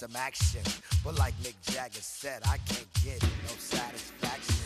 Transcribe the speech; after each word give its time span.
Some 0.00 0.16
action. 0.16 0.62
But 1.04 1.18
like 1.18 1.34
Mick 1.42 1.60
Jagger 1.60 2.00
said, 2.00 2.40
I 2.46 2.56
can't 2.56 2.88
get 3.04 3.22
no 3.22 3.52
satisfaction. 3.58 4.56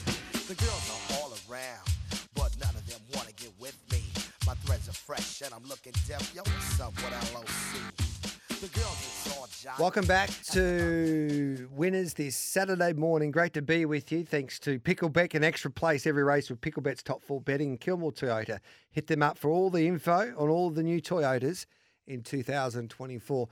The 0.47 0.55
girls 0.55 0.89
are 0.89 1.19
all 1.19 1.33
around, 1.51 1.89
but 2.37 2.57
none 2.61 2.73
of 2.77 2.87
them 2.89 3.01
wanna 3.13 3.33
get 3.33 3.51
with 3.59 3.77
me. 3.91 4.05
My 4.47 4.55
threads 4.55 4.89
are 4.89 4.93
fresh, 4.93 5.41
and 5.41 5.53
I'm 5.53 5.65
looking 5.65 5.93
deaf. 6.07 6.33
Yo, 6.33 6.43
what's 6.43 6.81
up 6.81 6.95
with 6.95 7.35
LOC? 7.35 7.51
Welcome 9.81 10.07
back 10.07 10.31
to 10.53 11.69
Winners 11.73 12.15
this 12.15 12.37
Saturday 12.37 12.93
morning. 12.93 13.33
Great 13.33 13.55
to 13.55 13.63
be 13.63 13.87
with 13.87 14.13
you. 14.13 14.25
Thanks 14.25 14.61
to 14.61 14.79
Picklebet, 14.79 15.35
an 15.35 15.43
extra 15.43 15.73
place 15.73 16.07
every 16.07 16.23
race 16.23 16.49
with 16.49 16.61
Picklebet's 16.61 17.03
top 17.03 17.25
four 17.25 17.41
betting. 17.41 17.77
Kilmore 17.77 18.13
Toyota. 18.13 18.61
Hit 18.93 19.09
them 19.09 19.25
up 19.25 19.37
for 19.37 19.51
all 19.51 19.69
the 19.69 19.89
info 19.89 20.33
on 20.39 20.49
all 20.49 20.71
the 20.71 20.85
new 20.85 21.01
Toyotas 21.01 21.67
in 22.07 22.23
2024. 22.23 23.49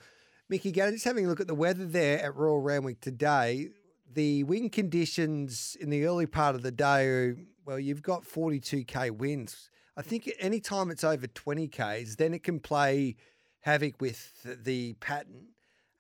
Mickey 0.49 0.73
Gannon, 0.73 0.95
just 0.95 1.05
having 1.05 1.27
a 1.27 1.29
look 1.29 1.41
at 1.41 1.47
the 1.47 1.55
weather 1.55 1.87
there 1.87 2.23
at 2.23 2.37
Royal 2.37 2.61
Randwick 2.61 3.01
today. 3.01 3.69
The 4.13 4.45
wind 4.45 4.73
conditions 4.73 5.77
in 5.81 5.89
the 5.89 6.05
early 6.05 6.27
part 6.27 6.55
of 6.55 6.63
the 6.63 6.71
day 6.71 7.07
are, 7.07 7.37
well, 7.65 7.79
you've 7.79 8.03
got 8.03 8.25
42k 8.25 9.13
winds. 9.13 9.71
I 9.97 10.03
think 10.03 10.31
any 10.39 10.61
time 10.61 10.91
it's 10.91 11.05
over 11.05 11.27
20k's, 11.27 12.17
then 12.17 12.35
it 12.35 12.43
can 12.43 12.61
play 12.61 13.17
havoc 13.61 14.01
with 14.01 14.65
the 14.65 14.95
pattern 14.95 15.49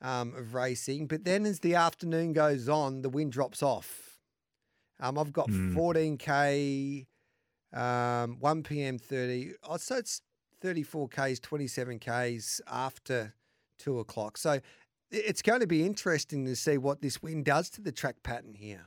um, 0.02 0.34
of 0.34 0.54
racing. 0.54 1.06
But 1.06 1.24
then 1.24 1.46
as 1.46 1.60
the 1.60 1.74
afternoon 1.74 2.32
goes 2.32 2.68
on, 2.68 3.02
the 3.02 3.08
wind 3.08 3.32
drops 3.32 3.62
off. 3.62 4.18
Um, 5.00 5.18
I've 5.18 5.32
got 5.32 5.48
14k, 5.48 7.06
um, 7.72 8.36
1 8.40 8.62
p.m. 8.64 8.98
30. 8.98 9.52
Oh, 9.64 9.76
so 9.78 9.96
it's 9.96 10.20
34k's, 10.62 11.40
27k's 11.40 12.60
after 12.70 13.34
two 13.82 13.98
o'clock. 13.98 14.36
So 14.38 14.60
it's 15.10 15.42
going 15.42 15.60
to 15.60 15.66
be 15.66 15.84
interesting 15.84 16.44
to 16.46 16.56
see 16.56 16.78
what 16.78 17.02
this 17.02 17.22
wind 17.22 17.44
does 17.44 17.68
to 17.70 17.80
the 17.80 17.92
track 17.92 18.16
pattern 18.22 18.54
here. 18.54 18.86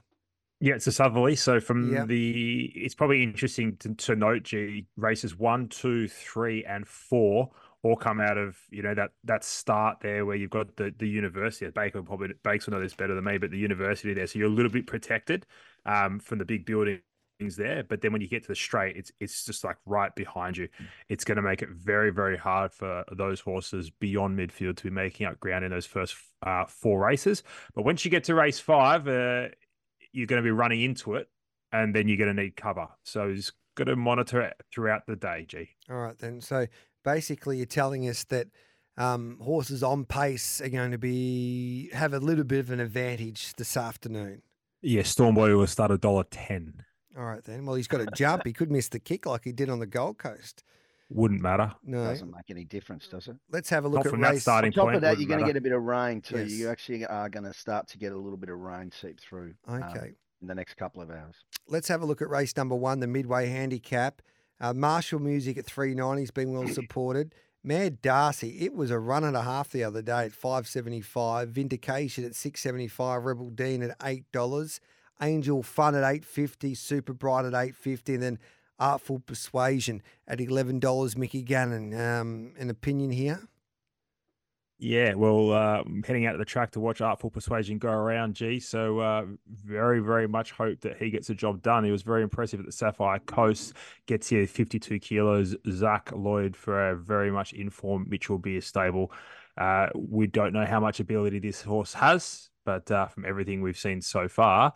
Yeah, 0.61 0.75
it's 0.75 0.87
a 0.87 0.91
southerly. 0.91 1.35
So 1.35 1.59
from 1.59 1.93
Yep. 1.93 2.07
the, 2.07 2.71
it's 2.75 2.95
probably 2.95 3.21
interesting 3.21 3.75
to, 3.77 3.93
to 3.93 4.15
note, 4.15 4.43
G 4.43 4.85
races 4.95 5.37
one, 5.37 5.67
two, 5.67 6.07
three, 6.07 6.63
and 6.63 6.87
four 6.87 7.51
all 7.83 7.95
come 7.95 8.19
out 8.19 8.35
of 8.35 8.57
you 8.71 8.81
know 8.81 8.95
that 8.95 9.11
that 9.25 9.43
start 9.43 9.97
there 10.01 10.25
where 10.25 10.35
you've 10.35 10.49
got 10.49 10.75
the 10.75 10.91
the 10.97 11.07
university. 11.07 11.69
Baker 11.69 12.01
probably 12.01 12.29
Bakes 12.43 12.65
will 12.65 12.73
know 12.73 12.81
this 12.81 12.95
better 12.95 13.13
than 13.13 13.23
me, 13.23 13.37
but 13.37 13.51
the 13.51 13.59
university 13.59 14.11
there, 14.13 14.25
so 14.25 14.39
you're 14.39 14.47
a 14.47 14.51
little 14.51 14.71
bit 14.71 14.87
protected 14.87 15.45
um, 15.85 16.19
from 16.19 16.39
the 16.39 16.45
big 16.45 16.65
buildings 17.37 17.55
there. 17.55 17.83
But 17.83 18.01
then 18.01 18.11
when 18.11 18.21
you 18.21 18.27
get 18.27 18.43
to 18.43 18.49
the 18.49 18.55
straight, 18.55 18.95
it's 18.95 19.11
it's 19.19 19.45
just 19.45 19.63
like 19.63 19.77
right 19.85 20.13
behind 20.15 20.57
you. 20.57 20.67
It's 21.09 21.23
going 21.23 21.37
to 21.37 21.41
make 21.41 21.61
it 21.61 21.69
very 21.69 22.11
very 22.11 22.37
hard 22.37 22.71
for 22.71 23.03
those 23.11 23.39
horses 23.39 23.89
beyond 23.89 24.37
midfield 24.37 24.77
to 24.77 24.83
be 24.83 24.89
making 24.89 25.27
up 25.27 25.39
ground 25.39 25.65
in 25.65 25.71
those 25.71 25.85
first 25.85 26.15
uh, 26.45 26.65
four 26.65 26.99
races. 26.99 27.43
But 27.73 27.85
once 27.85 28.05
you 28.05 28.11
get 28.11 28.23
to 28.25 28.35
race 28.35 28.59
five, 28.59 29.07
uh, 29.07 29.49
you're 30.11 30.27
going 30.27 30.41
to 30.41 30.45
be 30.45 30.51
running 30.51 30.81
into 30.81 31.15
it, 31.15 31.29
and 31.71 31.95
then 31.95 32.07
you're 32.07 32.17
going 32.17 32.35
to 32.35 32.41
need 32.41 32.55
cover. 32.55 32.87
So 33.03 33.33
just 33.33 33.53
got 33.75 33.85
to 33.85 33.95
monitor 33.95 34.41
it 34.41 34.55
throughout 34.73 35.05
the 35.05 35.15
day, 35.15 35.45
G. 35.47 35.69
All 35.89 35.97
right, 35.97 36.17
then. 36.17 36.41
So 36.41 36.67
basically, 37.03 37.57
you're 37.57 37.65
telling 37.65 38.07
us 38.07 38.23
that 38.25 38.47
um, 38.97 39.37
horses 39.41 39.83
on 39.83 40.05
pace 40.05 40.61
are 40.61 40.69
going 40.69 40.91
to 40.91 40.97
be 40.97 41.89
have 41.93 42.13
a 42.13 42.19
little 42.19 42.45
bit 42.45 42.59
of 42.59 42.71
an 42.71 42.79
advantage 42.79 43.53
this 43.55 43.75
afternoon. 43.75 44.41
Yeah, 44.81 45.01
Stormboy 45.01 45.57
will 45.57 45.67
start 45.67 45.91
a 45.91 45.97
dollar 45.97 46.25
ten. 46.25 46.85
All 47.17 47.23
right, 47.25 47.43
then. 47.43 47.65
Well, 47.65 47.75
he's 47.75 47.87
got 47.87 47.99
to 47.99 48.07
jump. 48.15 48.43
He 48.45 48.53
could 48.53 48.71
miss 48.71 48.89
the 48.89 48.99
kick 48.99 49.25
like 49.25 49.43
he 49.43 49.51
did 49.51 49.69
on 49.69 49.79
the 49.79 49.85
Gold 49.85 50.17
Coast. 50.17 50.63
Wouldn't 51.09 51.41
matter. 51.41 51.71
No. 51.83 52.03
Doesn't 52.05 52.31
make 52.31 52.49
any 52.49 52.63
difference, 52.65 53.07
does 53.07 53.27
it? 53.27 53.35
Let's 53.51 53.69
have 53.69 53.85
a 53.85 53.87
Not 53.89 53.97
look 53.97 54.05
at 54.07 54.09
from 54.11 54.21
that 54.21 54.31
race. 54.31 54.41
starting 54.41 54.69
On 54.69 54.73
top 54.73 54.83
point. 54.85 54.95
of 54.95 55.01
that, 55.03 55.19
you're 55.19 55.27
going 55.29 55.39
to 55.39 55.45
get 55.45 55.55
a 55.55 55.61
bit 55.61 55.71
of 55.71 55.83
rain 55.83 56.19
too. 56.21 56.39
Yes. 56.39 56.51
You 56.51 56.69
actually 56.69 57.05
are 57.05 57.29
going 57.29 57.43
to 57.45 57.53
start 57.53 57.87
to 57.89 57.97
get 57.97 58.11
a 58.11 58.17
little 58.17 58.37
bit 58.37 58.49
of 58.49 58.57
rain 58.59 58.91
seep 58.91 59.19
through. 59.21 59.53
um, 59.67 59.83
Okay. 59.83 60.13
in 60.41 60.47
the 60.47 60.55
next 60.55 60.75
couple 60.77 61.01
of 61.01 61.11
hours. 61.11 61.35
Let's 61.67 61.87
have 61.89 62.01
a 62.01 62.05
look 62.05 62.21
at 62.21 62.29
race 62.29 62.57
number 62.57 62.75
one, 62.75 62.99
the 63.01 63.07
Midway 63.07 63.47
Handicap. 63.47 64.21
Uh, 64.59 64.73
Marshall 64.73 65.19
Music 65.19 65.57
at 65.57 65.65
390 65.65 66.21
has 66.23 66.31
been 66.31 66.51
well 66.51 66.67
supported. 66.67 67.35
Mad 67.63 68.01
Darcy, 68.01 68.57
it 68.61 68.73
was 68.73 68.89
a 68.91 68.99
run 68.99 69.23
and 69.23 69.35
a 69.37 69.41
half 69.43 69.69
the 69.71 69.83
other 69.83 70.01
day 70.01 70.25
at 70.25 70.31
575. 70.33 71.49
Vindication 71.49 72.23
at 72.23 72.35
675. 72.35 73.23
Rebel 73.25 73.49
Dean 73.49 73.81
at 73.83 73.97
$8. 73.99 74.79
Angel 75.21 75.63
Fun 75.63 75.95
at 75.95 76.03
850. 76.03 76.75
Super 76.75 77.13
Bright 77.13 77.45
at 77.45 77.53
850. 77.53 78.13
And 78.15 78.23
then 78.23 78.39
Artful 78.79 79.19
Persuasion 79.19 80.01
at 80.27 80.39
$11. 80.39 81.17
Mickey 81.17 81.41
Gannon, 81.41 81.93
um, 81.93 82.53
an 82.57 82.69
opinion 82.69 83.11
here? 83.11 83.47
Yeah, 84.77 85.13
well, 85.13 85.53
uh, 85.53 85.83
I'm 85.85 86.03
heading 86.03 86.25
out 86.25 86.33
to 86.33 86.37
the 86.37 86.43
track 86.43 86.71
to 86.71 86.81
watch 86.81 86.99
Artful 86.99 87.29
Persuasion 87.29 87.77
go 87.77 87.89
around, 87.89 88.35
G. 88.35 88.59
So, 88.59 88.99
uh, 88.99 89.25
very, 89.47 90.01
very 90.01 90.27
much 90.27 90.51
hope 90.51 90.81
that 90.81 90.97
he 90.97 91.09
gets 91.09 91.27
the 91.27 91.33
job 91.33 91.61
done. 91.61 91.85
He 91.85 91.91
was 91.91 92.01
very 92.01 92.23
impressive 92.23 92.59
at 92.59 92.65
the 92.65 92.73
Sapphire 92.73 93.19
Coast, 93.19 93.73
gets 94.05 94.27
here 94.27 94.45
52 94.45 94.99
kilos. 94.99 95.55
Zach 95.71 96.11
Lloyd 96.13 96.57
for 96.57 96.89
a 96.89 96.95
very 96.97 97.31
much 97.31 97.53
informed 97.53 98.09
Mitchell 98.09 98.37
Beer 98.37 98.59
stable. 98.59 99.13
Uh, 99.57 99.87
we 99.95 100.27
don't 100.27 100.51
know 100.51 100.65
how 100.65 100.81
much 100.81 100.99
ability 100.99 101.39
this 101.39 101.61
horse 101.61 101.93
has, 101.93 102.49
but 102.65 102.91
uh, 102.91 103.07
from 103.07 103.23
everything 103.23 103.61
we've 103.61 103.77
seen 103.77 104.01
so 104.01 104.27
far, 104.27 104.73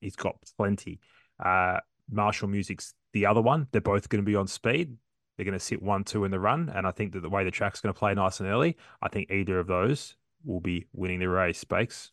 he's 0.00 0.16
got 0.16 0.36
plenty. 0.56 1.00
Uh, 1.44 1.78
Marshall 2.10 2.48
Music's 2.48 2.94
the 3.12 3.26
other 3.26 3.42
one. 3.42 3.66
They're 3.72 3.80
both 3.80 4.08
going 4.08 4.22
to 4.22 4.26
be 4.26 4.36
on 4.36 4.46
speed. 4.46 4.96
They're 5.36 5.44
going 5.44 5.58
to 5.58 5.64
sit 5.64 5.82
one, 5.82 6.04
two 6.04 6.24
in 6.24 6.30
the 6.30 6.40
run. 6.40 6.70
And 6.74 6.86
I 6.86 6.90
think 6.90 7.12
that 7.12 7.20
the 7.20 7.30
way 7.30 7.44
the 7.44 7.50
track's 7.50 7.80
going 7.80 7.94
to 7.94 7.98
play 7.98 8.14
nice 8.14 8.40
and 8.40 8.48
early, 8.48 8.76
I 9.00 9.08
think 9.08 9.30
either 9.30 9.58
of 9.58 9.66
those 9.66 10.16
will 10.44 10.60
be 10.60 10.86
winning 10.92 11.20
the 11.20 11.28
race. 11.28 11.62
Bakes. 11.64 12.10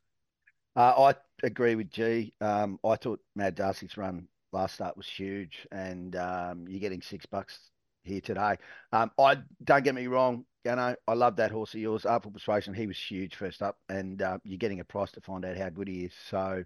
Uh, 0.75 1.13
I 1.13 1.45
agree 1.45 1.75
with 1.75 1.89
G. 1.89 2.33
Um, 2.41 2.79
I 2.85 2.95
thought 2.97 3.19
Mad 3.35 3.55
Darcy's 3.55 3.97
run 3.97 4.27
last 4.51 4.75
start 4.75 4.97
was 4.97 5.07
huge, 5.07 5.67
and 5.71 6.15
um, 6.15 6.65
you're 6.67 6.79
getting 6.79 7.01
six 7.01 7.25
bucks 7.25 7.59
here 8.03 8.21
today. 8.21 8.57
Um, 8.91 9.11
I 9.19 9.37
don't 9.63 9.83
get 9.83 9.95
me 9.95 10.07
wrong, 10.07 10.45
Gano. 10.63 10.95
I 11.07 11.13
love 11.13 11.35
that 11.35 11.51
horse 11.51 11.73
of 11.73 11.81
yours, 11.81 12.05
Artful 12.05 12.31
Persuasion. 12.31 12.73
He 12.73 12.87
was 12.87 12.97
huge 12.97 13.35
first 13.35 13.61
up, 13.61 13.77
and 13.89 14.21
uh, 14.21 14.37
you're 14.43 14.57
getting 14.57 14.79
a 14.79 14.85
price 14.85 15.11
to 15.11 15.21
find 15.21 15.45
out 15.45 15.57
how 15.57 15.69
good 15.69 15.87
he 15.87 16.05
is. 16.05 16.13
So, 16.29 16.63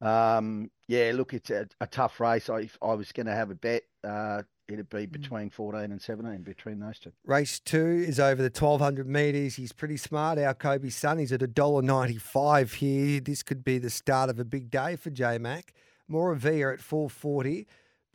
um, 0.00 0.70
yeah, 0.88 1.12
look, 1.14 1.34
it's 1.34 1.50
a, 1.50 1.68
a 1.80 1.86
tough 1.86 2.20
race. 2.20 2.48
I, 2.48 2.60
if 2.60 2.78
I 2.82 2.94
was 2.94 3.12
going 3.12 3.26
to 3.26 3.34
have 3.34 3.50
a 3.50 3.54
bet, 3.54 3.82
uh, 4.04 4.42
it'd 4.68 4.88
be 4.88 5.06
between 5.06 5.50
14 5.50 5.80
and 5.80 6.00
17 6.00 6.42
between 6.42 6.80
those 6.80 6.98
two. 6.98 7.12
Race 7.24 7.60
two 7.60 8.04
is 8.06 8.20
over 8.20 8.42
the 8.42 8.44
1200 8.44 9.08
metres. 9.08 9.56
He's 9.56 9.72
pretty 9.72 9.96
smart. 9.96 10.38
Our 10.38 10.54
Kobe 10.54 10.90
son, 10.90 11.18
he's 11.18 11.32
at 11.32 11.40
$1.95 11.40 12.74
here. 12.74 13.20
This 13.20 13.42
could 13.42 13.64
be 13.64 13.78
the 13.78 13.90
start 13.90 14.30
of 14.30 14.38
a 14.38 14.44
big 14.44 14.70
day 14.70 14.96
for 14.96 15.10
J 15.10 15.38
Mac. 15.38 15.72
Moravia 16.08 16.72
at 16.72 16.80
440. 16.80 17.66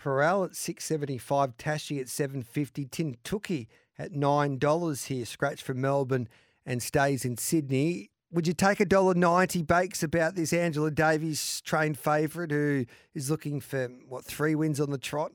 Perel 0.01 0.45
at 0.45 0.55
675. 0.55 1.57
Tashi 1.57 1.99
at 1.99 2.09
750. 2.09 2.85
Tintuki 2.85 3.67
at 3.97 4.13
$9 4.13 5.05
here. 5.07 5.25
Scratch 5.25 5.61
from 5.61 5.81
Melbourne 5.81 6.27
and 6.65 6.81
stays 6.81 7.25
in 7.25 7.37
Sydney. 7.37 8.10
Would 8.33 8.47
you 8.47 8.53
take 8.53 8.79
a 8.79 8.85
dollar 8.85 9.13
ninety 9.13 9.61
bakes 9.61 10.03
about 10.03 10.35
this 10.35 10.53
Angela 10.53 10.89
Davies 10.89 11.59
trained 11.61 11.99
favourite 11.99 12.51
who 12.51 12.85
is 13.13 13.29
looking 13.29 13.59
for 13.59 13.89
what 14.07 14.23
three 14.23 14.55
wins 14.55 14.79
on 14.79 14.89
the 14.89 14.97
trot? 14.97 15.33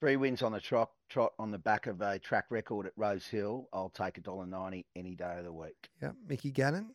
Three 0.00 0.14
wins 0.14 0.40
on 0.40 0.52
the 0.52 0.60
trot, 0.60 0.90
trot 1.08 1.32
on 1.40 1.50
the 1.50 1.58
back 1.58 1.88
of 1.88 2.00
a 2.00 2.20
track 2.20 2.46
record 2.50 2.86
at 2.86 2.92
Rose 2.96 3.26
Hill. 3.26 3.68
I'll 3.72 3.90
take 3.90 4.16
a 4.16 4.20
dollar 4.20 4.46
ninety 4.46 4.86
any 4.94 5.16
day 5.16 5.34
of 5.38 5.44
the 5.44 5.52
week. 5.52 5.90
Yeah, 6.00 6.12
Mickey 6.28 6.52
Gannon. 6.52 6.94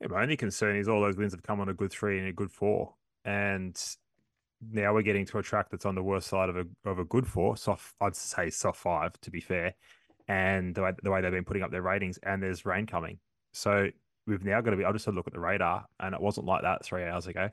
Yeah, 0.00 0.06
my 0.06 0.22
only 0.22 0.36
concern 0.36 0.76
is 0.76 0.88
all 0.88 1.00
those 1.00 1.16
wins 1.16 1.32
have 1.32 1.42
come 1.42 1.60
on 1.60 1.68
a 1.68 1.74
good 1.74 1.90
three 1.90 2.20
and 2.20 2.28
a 2.28 2.32
good 2.32 2.52
four. 2.52 2.94
And 3.24 3.76
now 4.70 4.94
we're 4.94 5.02
getting 5.02 5.26
to 5.26 5.38
a 5.38 5.42
track 5.42 5.70
that's 5.70 5.84
on 5.84 5.96
the 5.96 6.04
worst 6.04 6.28
side 6.28 6.48
of 6.48 6.56
a 6.56 6.66
of 6.88 7.00
a 7.00 7.04
good 7.04 7.26
four, 7.26 7.56
soft 7.56 7.96
I'd 8.00 8.14
say 8.14 8.48
soft 8.48 8.78
five 8.78 9.20
to 9.22 9.30
be 9.32 9.40
fair. 9.40 9.74
And 10.28 10.72
the 10.72 10.82
way 10.82 10.92
the 11.02 11.10
way 11.10 11.20
they've 11.20 11.32
been 11.32 11.44
putting 11.44 11.64
up 11.64 11.72
their 11.72 11.82
ratings 11.82 12.18
and 12.22 12.40
there's 12.40 12.64
rain 12.64 12.86
coming. 12.86 13.18
So 13.52 13.88
we've 14.26 14.44
now 14.44 14.60
got 14.60 14.70
to 14.70 14.76
be 14.76 14.84
I 14.84 14.92
just 14.92 15.04
had 15.04 15.14
a 15.14 15.16
look 15.16 15.26
at 15.26 15.32
the 15.32 15.40
radar 15.40 15.86
and 15.98 16.14
it 16.14 16.20
wasn't 16.20 16.46
like 16.46 16.62
that 16.62 16.84
three 16.84 17.04
hours 17.04 17.26
ago. 17.26 17.50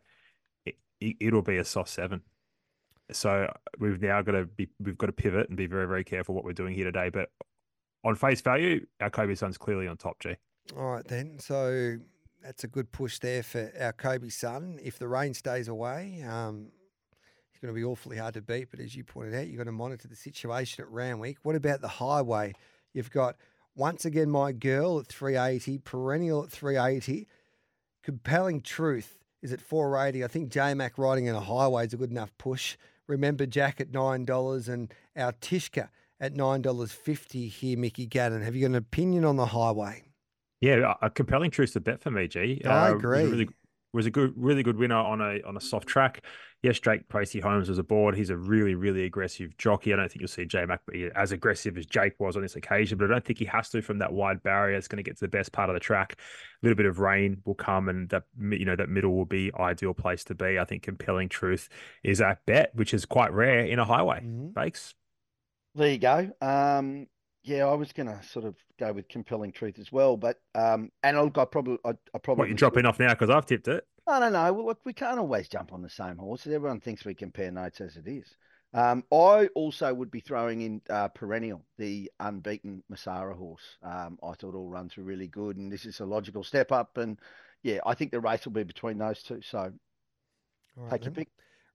It, 0.66 0.75
it 1.00 1.16
it'll 1.19 1.42
be 1.42 1.58
a 1.58 1.66
soft 1.66 1.90
seven. 1.90 2.22
So 3.12 3.52
we've 3.80 4.02
now 4.02 4.22
got 4.22 4.34
to 4.34 4.46
be 4.46 4.68
we've 4.80 4.98
got 4.98 5.08
to 5.08 5.14
pivot 5.14 5.50
and 5.50 5.58
be 5.58 5.68
very 5.68 5.88
very 5.88 6.04
careful 6.04 6.36
what 6.36 6.44
we're 6.44 6.54
doing 6.54 6.74
here 6.74 6.86
today. 6.86 7.10
But 7.10 7.30
on 8.04 8.16
face 8.16 8.42
value, 8.42 8.86
our 9.02 9.10
Kobe 9.10 9.36
Sun's 9.36 9.58
clearly 9.58 9.88
on 9.88 9.98
top. 9.98 10.19
G. 10.19 10.36
All 10.75 10.92
right 10.92 11.08
then. 11.08 11.40
So 11.40 11.98
that's 12.44 12.64
a 12.64 12.68
good 12.68 12.92
push 12.92 13.19
there 13.19 13.44
for 13.44 13.72
our 13.80 13.94
Kobe 13.94 14.30
Sun. 14.30 14.80
If 14.84 15.00
the 15.00 15.08
rain 15.08 15.34
stays 15.34 15.68
away, 15.68 16.24
um, 16.28 16.68
it's 17.50 17.60
going 17.60 17.74
to 17.74 17.80
be 17.80 17.84
awfully 17.84 18.18
hard 18.18 18.36
to 18.36 18.42
beat. 18.42 18.69
But 18.72 18.80
as 18.80 18.96
you 18.96 19.04
pointed 19.04 19.36
out, 19.36 19.48
you've 19.48 19.58
got 19.58 19.66
to 19.66 19.72
monitor 19.72 20.08
the 20.08 20.16
situation 20.16 20.84
at 20.84 20.92
Randwick. 20.92 21.38
What 21.44 21.56
about 21.56 21.81
the 21.81 21.88
highway? 21.88 22.54
You've 22.94 23.12
got 23.12 23.38
once 23.77 24.03
again 24.06 24.29
my 24.29 24.51
girl 24.51 25.00
at 25.00 25.07
380, 25.07 25.77
perennial 25.79 26.44
at 26.44 26.50
380, 26.50 27.27
compelling 28.03 28.59
truth 28.59 29.19
is 29.41 29.53
at 29.53 29.62
480. 29.62 30.24
I 30.24 30.27
think 30.27 30.50
J 30.50 30.74
Mac 30.74 30.97
riding 30.97 31.27
in 31.27 31.35
a 31.35 31.39
highway 31.39 31.85
is 31.85 31.94
a 31.94 31.97
good 31.97 32.12
enough 32.12 32.35
push. 32.38 32.75
Remember 33.07 33.45
Jack 33.45 33.79
at 33.79 33.91
nine 33.91 34.25
dollars 34.25 34.68
and 34.68 34.94
our 35.15 35.31
Tishka 35.31 35.89
at 36.19 36.35
nine 36.35 36.62
dollars 36.62 36.91
fifty 36.91 37.47
here, 37.47 37.77
Mickey 37.77 38.06
Gannon. 38.06 38.41
Have 38.41 38.56
you 38.56 38.62
got 38.62 38.71
an 38.71 38.75
opinion 38.75 39.24
on 39.24 39.38
the 39.38 39.45
highway? 39.45 40.03
Yeah, 40.59 40.95
a 41.01 41.09
compelling 41.09 41.51
truth 41.51 41.73
to 41.73 41.80
bet 41.80 42.01
for 42.01 42.12
me, 42.12 42.27
G. 42.27 42.62
I 42.65 42.89
agree. 42.89 43.21
Uh, 43.21 43.25
really, 43.25 43.50
was 43.94 44.06
a 44.06 44.12
good, 44.12 44.34
really 44.36 44.63
good 44.63 44.78
winner 44.78 44.95
on 44.95 45.22
a 45.22 45.42
on 45.44 45.57
a 45.57 45.62
soft 45.62 45.88
track. 45.88 46.24
Yes, 46.63 46.80
Jake 46.80 47.07
Tracy 47.07 47.39
Holmes 47.39 47.69
was 47.69 47.78
aboard. 47.78 48.16
He's 48.16 48.31
a 48.31 48.38
really, 48.38 48.74
really 48.74 49.04
aggressive 49.04 49.56
jockey. 49.57 49.94
I 49.94 49.95
don't 49.95 50.10
think 50.12 50.22
you'll 50.22 50.28
see 50.28 50.45
J 50.45 50.66
Mac 50.66 50.81
be 50.88 51.10
as 51.16 51.31
aggressive 51.31 51.78
as 51.78 51.86
Jake 51.86 52.13
was 52.19 52.36
on 52.36 52.42
this 52.42 52.56
occasion, 52.56 52.98
but 52.98 53.06
I 53.06 53.13
don't 53.13 53.24
think 53.24 53.39
he 53.39 53.45
has 53.45 53.69
to 53.69 53.81
from 53.81 54.00
that 54.00 54.12
wide 54.12 54.42
barrier. 54.42 54.75
It's 54.75 54.88
going 54.88 54.98
to 54.98 55.04
get 55.04 55.18
to 55.18 55.25
the 55.25 55.30
best 55.30 55.51
part 55.51 55.69
of 55.69 55.75
the 55.75 55.80
track. 55.80 56.16
A 56.18 56.66
little 56.66 56.75
bit 56.75 56.88
of 56.88 57.00
rain 57.00 57.38
will 57.45 57.56
come, 57.56 57.89
and 57.89 58.10
that 58.10 58.24
you 58.39 58.66
know 58.66 58.75
that 58.75 58.89
middle 58.89 59.16
will 59.16 59.25
be 59.25 59.51
ideal 59.57 59.94
place 59.94 60.24
to 60.25 60.36
be. 60.36 60.57
I 60.57 60.66
think 60.66 60.83
compelling 60.83 61.30
truth 61.30 61.69
is 62.04 62.18
that 62.18 62.40
bet, 62.45 62.74
which 62.74 62.94
is 62.94 63.06
quite 63.06 63.31
rare 63.31 63.66
in 63.66 63.80
a 63.80 63.86
highway. 63.86 64.22
Mhm. 64.24 64.54
Bakes. 64.54 64.95
There 65.75 65.92
you 65.92 66.00
go. 66.00 66.31
Um, 66.42 67.07
yeah, 67.47 67.65
I 67.65 67.73
was 67.73 67.94
going 67.94 68.07
to 68.07 68.21
sort 68.23 68.45
of 68.45 68.55
go 68.77 68.91
with 68.91 69.07
compelling 69.07 69.53
truth 69.53 69.79
as 69.79 69.91
well, 69.91 70.17
but 70.17 70.38
um, 70.53 70.91
and 71.01 71.15
I'll, 71.15 71.31
I 71.35 71.45
probably, 71.45 71.77
I, 71.85 71.91
I 72.13 72.17
probably. 72.17 72.41
What 72.41 72.49
you're 72.49 72.57
dropping 72.57 72.85
off 72.85 72.99
now 72.99 73.09
because 73.13 73.29
I've 73.29 73.45
tipped 73.45 73.69
it. 73.69 73.85
I 74.05 74.19
don't 74.19 74.33
know. 74.33 74.51
Well, 74.53 74.65
look, 74.65 74.79
we 74.85 74.94
can't 74.94 75.19
always 75.19 75.47
jump 75.47 75.71
on 75.73 75.81
the 75.81 75.89
same 75.89 76.17
horse. 76.17 76.45
Everyone 76.45 76.79
thinks 76.79 77.05
we 77.05 77.13
compare 77.13 77.51
notes 77.51 77.81
as 77.81 77.95
it 77.95 78.07
is. 78.07 78.25
Um, 78.73 79.03
I 79.13 79.47
also 79.55 79.94
would 79.94 80.11
be 80.11 80.19
throwing 80.19 80.61
in 80.61 80.81
uh, 80.89 81.07
Perennial, 81.07 81.63
the 81.77 82.11
unbeaten 82.19 82.83
Masara 82.91 83.35
horse. 83.35 83.77
Um, 83.81 84.19
I 84.21 84.33
thought 84.33 84.55
all 84.55 84.69
runs 84.69 84.97
were 84.97 85.03
really 85.03 85.27
good, 85.27 85.57
and 85.57 85.71
this 85.71 85.85
is 85.85 86.01
a 86.01 86.05
logical 86.05 86.44
step 86.44 86.71
up. 86.73 86.97
And 86.97 87.17
yeah, 87.63 87.79
I 87.85 87.94
think 87.94 88.11
the 88.11 88.19
race 88.19 88.45
will 88.45 88.51
be 88.51 88.63
between 88.63 88.97
those 88.97 89.23
two. 89.23 89.41
So 89.41 89.59
All 89.59 90.83
right 90.83 90.91
take 90.91 91.05
your 91.05 91.13
pick. 91.13 91.29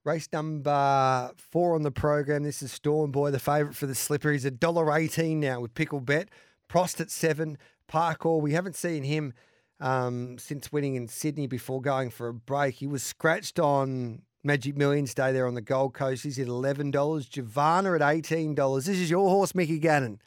Race 0.04 0.28
number 0.32 1.31
four 1.37 1.76
on 1.76 1.82
the 1.82 1.93
program. 1.93 2.43
This 2.43 2.60
is 2.60 2.72
Storm 2.72 3.12
Boy, 3.12 3.31
the 3.31 3.38
favourite 3.38 3.76
for 3.76 3.87
the 3.87 3.94
slipper. 3.94 4.32
He's 4.32 4.44
a 4.44 4.50
dollar 4.50 4.93
eighteen 4.96 5.38
now 5.38 5.60
with 5.60 5.75
Picklebet. 5.75 6.26
Prost 6.69 7.00
at 7.00 7.10
seven. 7.10 7.56
Parkour. 7.88 8.40
We 8.40 8.52
haven't 8.52 8.75
seen 8.75 9.04
him 9.04 9.32
um, 9.78 10.38
since 10.38 10.72
winning 10.72 10.96
in 10.96 11.06
Sydney 11.06 11.46
before 11.46 11.81
going 11.81 12.10
for 12.10 12.26
a 12.26 12.34
break. 12.34 12.76
He 12.76 12.87
was 12.87 13.04
scratched 13.04 13.60
on 13.60 14.22
Magic 14.43 14.76
Millions 14.76 15.14
Day 15.14 15.31
there 15.31 15.46
on 15.46 15.54
the 15.54 15.60
Gold 15.60 15.94
Coast. 15.94 16.25
He's 16.25 16.38
at 16.40 16.48
eleven 16.48 16.90
dollars. 16.90 17.28
Javana 17.28 17.94
at 17.94 18.02
eighteen 18.02 18.56
dollars. 18.56 18.87
This 18.87 18.98
is 18.98 19.08
your 19.08 19.28
horse, 19.28 19.55
Mickey 19.55 19.78
Gannon. 19.78 20.20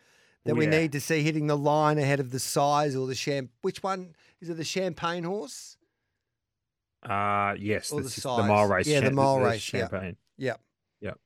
That 0.45 0.53
Oh, 0.53 0.55
we 0.55 0.67
need 0.67 0.93
to 0.93 1.01
see 1.01 1.21
hitting 1.21 1.47
the 1.47 1.57
line 1.57 1.97
ahead 1.97 2.21
of 2.21 2.31
the 2.31 2.39
size 2.39 2.95
or 2.95 3.07
the 3.07 3.15
champ. 3.15 3.49
Which 3.61 3.83
one 3.83 4.15
is 4.39 4.47
it? 4.47 4.55
The 4.55 4.63
champagne 4.63 5.25
horse? 5.25 5.75
Uh 7.05 7.55
yes, 7.59 7.89
the 7.89 8.01
the 8.01 8.43
mile 8.47 8.67
race. 8.67 8.87
Yeah, 8.87 8.99
the 8.99 9.07
champ- 9.07 9.15
mile 9.15 9.39
race. 9.39 9.61
Champagne. 9.61 10.17
Yep. 10.37 10.59
Yep. 11.01 11.19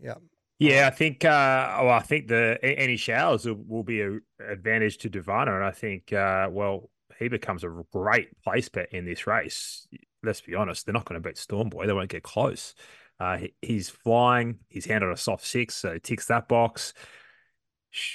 Yep. 0.00 0.22
Yeah, 0.58 0.88
I 0.88 0.90
think. 0.90 1.24
Uh, 1.24 1.78
well, 1.82 1.90
I 1.90 2.00
think 2.00 2.28
the 2.28 2.58
any 2.62 2.96
showers 2.96 3.46
will, 3.46 3.62
will 3.66 3.82
be 3.84 4.00
an 4.00 4.22
advantage 4.40 4.98
to 4.98 5.10
Divana, 5.10 5.54
and 5.54 5.64
I 5.64 5.70
think. 5.70 6.12
Uh, 6.12 6.48
well, 6.50 6.90
he 7.18 7.28
becomes 7.28 7.64
a 7.64 7.84
great 7.92 8.28
place 8.42 8.68
bet 8.68 8.92
in 8.92 9.04
this 9.04 9.26
race. 9.26 9.86
Let's 10.22 10.40
be 10.40 10.56
honest; 10.56 10.84
they're 10.84 10.92
not 10.92 11.04
going 11.04 11.20
to 11.20 11.26
beat 11.26 11.38
Storm 11.38 11.68
Boy. 11.68 11.86
They 11.86 11.92
won't 11.92 12.10
get 12.10 12.24
close. 12.24 12.74
Uh, 13.20 13.38
he, 13.38 13.54
he's 13.62 13.88
flying. 13.88 14.58
He's 14.68 14.86
handled 14.86 15.12
a 15.12 15.16
soft 15.16 15.46
six, 15.46 15.76
so 15.76 15.94
he 15.94 16.00
ticks 16.00 16.26
that 16.26 16.48
box. 16.48 16.92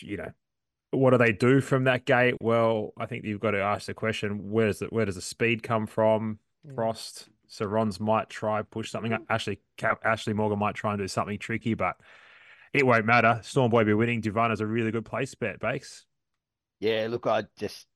You 0.01 0.17
know, 0.17 0.31
what 0.91 1.11
do 1.11 1.17
they 1.17 1.31
do 1.31 1.61
from 1.61 1.85
that 1.85 2.05
gate? 2.05 2.35
Well, 2.41 2.91
I 2.97 3.05
think 3.05 3.23
you've 3.23 3.39
got 3.39 3.51
to 3.51 3.61
ask 3.61 3.85
the 3.85 3.93
question: 3.93 4.51
Where 4.51 4.67
does 4.67 4.79
the 4.79 4.87
where 4.87 5.05
does 5.05 5.15
the 5.15 5.21
speed 5.21 5.63
come 5.63 5.87
from? 5.87 6.39
Frost. 6.75 7.29
So 7.47 7.65
Rons 7.65 7.99
might 7.99 8.29
try 8.29 8.61
push 8.61 8.89
something. 8.89 9.15
Ashley 9.29 9.59
Cap, 9.77 9.99
Ashley 10.03 10.33
Morgan 10.33 10.59
might 10.59 10.75
try 10.75 10.93
and 10.93 10.99
do 10.99 11.07
something 11.07 11.37
tricky, 11.37 11.73
but 11.73 11.97
it 12.73 12.85
won't 12.85 13.05
matter. 13.05 13.39
Storm 13.43 13.69
Boy 13.69 13.83
be 13.83 13.93
winning. 13.93 14.21
Divana's 14.21 14.61
a 14.61 14.65
really 14.65 14.91
good 14.91 15.05
place 15.05 15.35
bet, 15.35 15.59
Bakes. 15.59 16.05
Yeah, 16.79 17.07
look, 17.09 17.27
I 17.27 17.43
just 17.57 17.87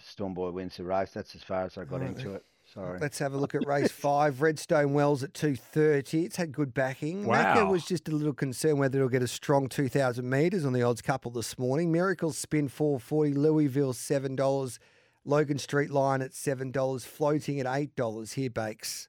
Storm 0.00 0.34
Boy 0.34 0.50
wins 0.50 0.76
the 0.76 0.84
race. 0.84 1.10
That's 1.10 1.34
as 1.34 1.42
far 1.42 1.64
as 1.64 1.76
I 1.76 1.84
got 1.84 1.96
Alright 1.96 2.16
into 2.16 2.34
it. 2.34 2.44
Sorry. 2.72 2.98
Let's 3.00 3.18
have 3.18 3.34
a 3.34 3.36
look 3.36 3.54
at 3.54 3.66
race 3.66 3.90
five. 3.90 4.40
Redstone 4.40 4.94
Wells 4.94 5.22
at 5.22 5.34
230. 5.34 6.24
It's 6.24 6.36
had 6.36 6.52
good 6.52 6.72
backing. 6.72 7.24
Macca 7.24 7.56
Wow. 7.56 7.72
was 7.72 7.84
just 7.84 8.08
a 8.08 8.12
little 8.12 8.32
concerned 8.32 8.78
whether 8.78 8.98
it'll 8.98 9.08
get 9.10 9.22
a 9.22 9.28
strong 9.28 9.68
2,000 9.68 10.28
metres 10.28 10.64
on 10.64 10.72
the 10.72 10.82
odds 10.82 11.02
couple 11.02 11.30
this 11.32 11.58
morning. 11.58 11.90
Miracles 11.92 12.38
spin 12.38 12.68
440. 12.68 13.34
Louisville 13.34 13.92
$7. 13.92 14.78
Logan 15.24 15.58
Street 15.58 15.90
line 15.90 16.22
at 16.22 16.32
$7. 16.32 17.04
Floating 17.04 17.60
at 17.60 17.66
$8 17.66 18.34
here, 18.34 18.50
Bakes. 18.50 19.08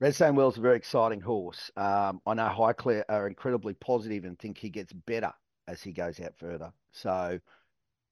Redstone 0.00 0.34
Wells 0.34 0.54
is 0.54 0.58
a 0.58 0.62
very 0.62 0.76
exciting 0.76 1.20
horse. 1.20 1.70
Um, 1.76 2.20
I 2.26 2.34
know 2.34 2.48
Highclere 2.48 3.04
are 3.08 3.28
incredibly 3.28 3.74
positive 3.74 4.24
and 4.24 4.38
think 4.38 4.58
he 4.58 4.68
gets 4.68 4.92
better 4.92 5.32
as 5.68 5.82
he 5.82 5.92
goes 5.92 6.18
out 6.20 6.36
further. 6.36 6.72
So, 6.90 7.38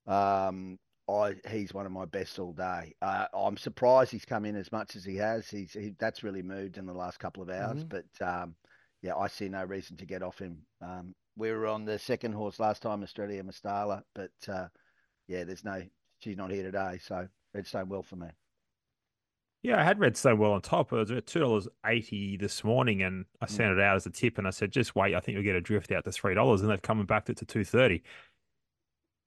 um, 0.06 0.78
I 1.08 1.34
he's 1.48 1.75
one 1.75 1.87
of 1.87 1.92
my 1.92 2.04
best 2.04 2.38
all 2.38 2.52
day. 2.52 2.94
Uh, 3.02 3.26
I'm 3.34 3.56
surprised 3.56 4.12
he's 4.12 4.25
come 4.25 4.44
in 4.44 4.54
as 4.54 4.70
much 4.70 4.94
as 4.94 5.04
he 5.04 5.16
has. 5.16 5.50
He's 5.50 5.72
he, 5.72 5.93
that's 5.98 6.22
really 6.22 6.43
moved 6.43 6.78
in 6.78 6.86
the 6.86 6.94
last 6.94 7.19
couple 7.19 7.43
of 7.43 7.50
hours. 7.50 7.82
Mhm. 7.84 7.88
But 7.88 8.25
um, 8.25 8.54
yeah, 9.02 9.16
I 9.16 9.26
see 9.26 9.48
no 9.48 9.64
reason 9.64 9.96
to 9.96 10.06
get 10.06 10.22
off 10.22 10.38
him. 10.38 10.58
Um, 10.81 11.14
we 11.36 11.50
were 11.50 11.66
on 11.66 11.84
the 11.84 11.98
second 11.98 12.32
horse 12.32 12.60
last 12.60 12.82
time, 12.82 13.02
Australia 13.02 13.43
Mastala, 13.43 14.02
but 14.14 14.31
uh, 14.48 14.69
yeah, 15.26 15.43
there's 15.43 15.64
no 15.64 15.82
she's 16.20 16.37
not 16.37 16.50
here 16.50 16.62
today. 16.62 16.99
So 17.02 17.26
Redstone 17.55 17.88
well 17.88 18.02
for 18.02 18.17
me. 18.17 18.28
Yeah, 19.62 19.78
I 19.78 19.84
had 19.84 19.99
Redstone 19.99 20.38
well 20.38 20.52
on 20.52 20.62
top. 20.62 20.90
It 20.93 20.96
was 20.96 21.11
at 21.11 21.26
two 21.26 21.40
dollars 21.40 21.69
eighty 21.84 22.38
this 22.38 22.64
morning, 22.64 23.02
and 23.02 23.26
I 23.43 23.46
Mm. 23.46 23.50
sent 23.50 23.72
it 23.72 23.81
out 23.81 23.96
as 23.96 24.06
a 24.06 24.11
tip, 24.11 24.38
and 24.38 24.46
I 24.46 24.50
said, 24.50 24.72
just 24.72 24.96
wait. 24.96 25.14
I 25.14 25.20
think 25.20 25.34
you'll 25.34 25.44
get 25.44 25.56
a 25.56 25.61
drift 25.61 25.93
out 25.93 26.05
to 26.05 26.12
three 26.12 26.34
dollars, 26.34 26.62
and 26.62 26.70
they've 26.70 26.81
come 26.81 27.05
back 27.05 27.27
to, 27.27 27.34
to 27.34 27.44
two 27.44 27.65
thirty. 27.65 28.03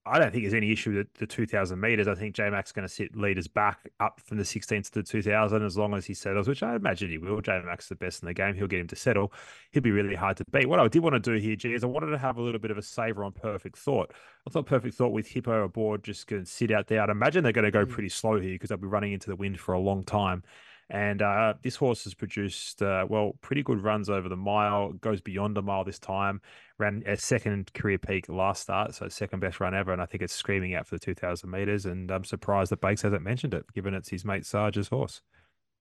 I 0.06 0.20
don't 0.20 0.32
think 0.32 0.44
there's 0.44 0.54
any 0.54 0.70
issue 0.72 0.94
with 0.98 1.14
the 1.14 1.26
2,000 1.26 1.80
meters. 1.80 2.10
I 2.10 2.16
think 2.16 2.36
J 2.36 2.50
Mac's 2.50 2.74
going 2.74 2.86
to 2.86 2.94
sit 2.94 3.16
leaders 3.16 3.48
back 3.48 3.90
up 4.02 4.20
from 4.20 4.38
the 4.38 4.44
16th 4.44 4.90
to 4.92 5.00
the 5.00 5.04
2,000 5.04 5.64
as 5.64 5.78
long 5.78 5.94
as 5.94 6.06
he 6.06 6.14
settles, 6.14 6.48
which 6.48 6.62
I 6.62 6.76
imagine 6.76 7.10
he 7.10 7.18
will. 7.18 7.40
J 7.40 7.62
Mac's 7.66 7.88
the 7.88 7.96
best 7.96 8.22
in 8.22 8.28
the 8.28 8.34
game. 8.34 8.54
He'll 8.54 8.68
get 8.68 8.82
him 8.82 8.88
to 8.88 8.98
settle. 8.98 9.32
He'll 9.72 9.82
be 9.82 9.92
really 9.92 10.16
hard 10.16 10.36
to 10.38 10.46
beat. 10.52 10.68
What 10.68 10.82
I 10.82 10.88
did 10.90 11.04
want 11.04 11.14
to 11.14 11.20
do 11.20 11.40
here, 11.42 11.56
G, 11.56 11.74
is 11.74 11.86
I 11.86 11.88
wanted 11.88 12.08
to 12.08 12.18
have 12.18 12.38
a 12.38 12.42
little 12.42 12.60
bit 12.60 12.72
of 12.72 12.78
a 12.78 12.82
saver 12.82 13.24
on 13.24 13.32
Perfect 13.32 13.78
Thought. 13.78 14.12
I 14.46 14.50
thought 14.50 14.66
Perfect 14.66 14.96
Thought 14.96 15.14
with 15.14 15.28
Hippo 15.28 15.64
aboard 15.64 16.04
just 16.04 16.28
going 16.28 16.44
to 16.44 16.52
sit 16.52 16.72
out 16.72 16.88
there. 16.88 17.02
I'd 17.02 17.10
imagine 17.10 17.44
they're 17.44 17.54
going 17.54 17.64
to 17.64 17.72
go 17.72 17.86
Mm. 17.86 17.90
pretty 17.90 18.10
slow 18.10 18.40
here 18.42 18.56
because 18.56 18.70
they'll 18.70 18.78
be 18.78 18.88
running 18.88 19.14
into 19.14 19.30
the 19.30 19.38
wind 19.38 19.58
for 19.60 19.74
a 19.74 19.80
long 19.80 20.04
time. 20.04 20.44
And 20.90 21.22
uh, 21.22 21.56
this 21.64 21.76
horse 21.76 22.04
has 22.04 22.14
produced, 22.14 22.82
uh, 22.82 23.06
well, 23.10 23.34
pretty 23.42 23.64
good 23.64 23.82
runs 23.82 24.10
over 24.10 24.30
the 24.30 24.36
mile, 24.36 24.94
goes 24.94 25.22
beyond 25.22 25.58
a 25.58 25.62
mile 25.62 25.84
this 25.84 26.00
time. 26.00 26.42
Ran 26.78 27.04
a 27.06 27.18
second 27.18 27.74
career 27.74 27.98
peak 27.98 28.30
last 28.30 28.64
start, 28.64 28.94
so 28.94 29.08
second 29.08 29.40
best 29.40 29.60
run 29.60 29.74
ever. 29.74 29.94
And 29.94 30.02
I 30.02 30.06
think 30.06 30.24
it's 30.24 30.34
screaming 30.34 30.76
out 30.76 30.88
for 30.88 30.96
the 30.96 31.00
2,000 31.00 31.50
meters. 31.50 31.86
And 31.86 32.12
I'm 32.12 32.24
surprised 32.24 32.72
that 32.72 32.82
Bakes 32.82 33.02
hasn't 33.02 33.24
mentioned 33.24 33.54
it, 33.54 33.66
given 33.74 33.94
it's 33.94 34.10
his 34.10 34.26
mate 34.26 34.46
Sarge's 34.46 34.90
horse. 34.90 35.22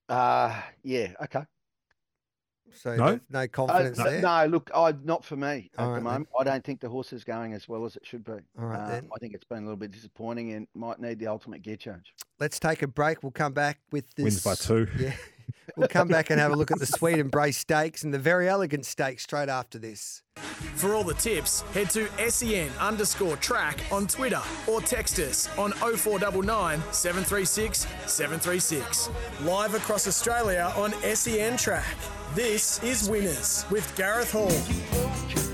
Uh 0.08 0.60
yeah, 0.82 1.12
okay. 1.22 1.44
So 2.74 2.96
No? 2.96 3.06
no, 3.14 3.20
no 3.30 3.38
Uh, 3.40 3.46
confidence 3.48 3.98
no, 3.98 4.04
there. 4.04 4.20
no, 4.22 4.46
look, 4.46 4.70
I 4.74 4.92
not 5.04 5.24
for 5.24 5.36
me 5.36 5.70
at 5.76 5.80
All 5.80 5.86
the 5.86 5.92
right 5.92 5.94
then. 5.96 6.04
moment. 6.04 6.28
I 6.38 6.44
don't 6.44 6.64
think 6.64 6.80
the 6.80 6.88
horse 6.88 7.12
is 7.12 7.24
going 7.24 7.52
as 7.52 7.68
well 7.68 7.84
as 7.84 7.96
it 7.96 8.04
should 8.06 8.24
be. 8.24 8.32
All 8.58 8.66
right 8.66 8.80
Uh, 8.80 8.88
then. 8.88 9.08
I 9.14 9.18
think 9.18 9.34
it's 9.34 9.44
been 9.44 9.58
a 9.58 9.62
little 9.62 9.76
bit 9.76 9.90
disappointing 9.90 10.52
and 10.52 10.66
might 10.74 11.00
need 11.00 11.18
the 11.18 11.26
ultimate 11.26 11.62
gear 11.62 11.76
change. 11.76 12.14
Let's 12.40 12.58
take 12.58 12.82
a 12.82 12.86
break. 12.86 13.22
We'll 13.22 13.30
come 13.32 13.52
back 13.52 13.78
with 13.92 14.12
this. 14.14 14.24
Wins 14.24 14.44
by 14.44 14.54
two. 14.54 14.88
Yeah. 14.98 15.14
We'll 15.76 15.88
come 15.88 16.08
back 16.08 16.30
and 16.30 16.38
have 16.38 16.52
a 16.52 16.56
look 16.56 16.70
at 16.70 16.78
the 16.78 16.86
Sweet 16.86 17.12
and 17.12 17.22
Embrace 17.22 17.58
Stakes 17.58 18.02
and 18.02 18.12
the 18.12 18.18
Very 18.18 18.48
Elegant 18.48 18.84
Stakes 18.84 19.22
straight 19.22 19.48
after 19.48 19.78
this. 19.78 20.22
For 20.74 20.94
all 20.94 21.04
the 21.04 21.14
tips, 21.14 21.62
head 21.72 21.90
to 21.90 22.08
SEN 22.30 22.70
underscore 22.78 23.36
track 23.36 23.78
on 23.90 24.06
Twitter 24.06 24.40
or 24.66 24.80
text 24.80 25.18
us 25.18 25.48
on 25.58 25.72
0499 25.72 26.82
736 26.92 27.86
736. 28.06 29.10
Live 29.42 29.74
across 29.74 30.06
Australia 30.06 30.72
on 30.76 30.92
SEN 31.14 31.56
track. 31.56 31.96
This 32.34 32.82
is 32.82 33.08
Winners 33.08 33.64
with 33.70 33.94
Gareth 33.96 34.32
Hall. 34.32 35.51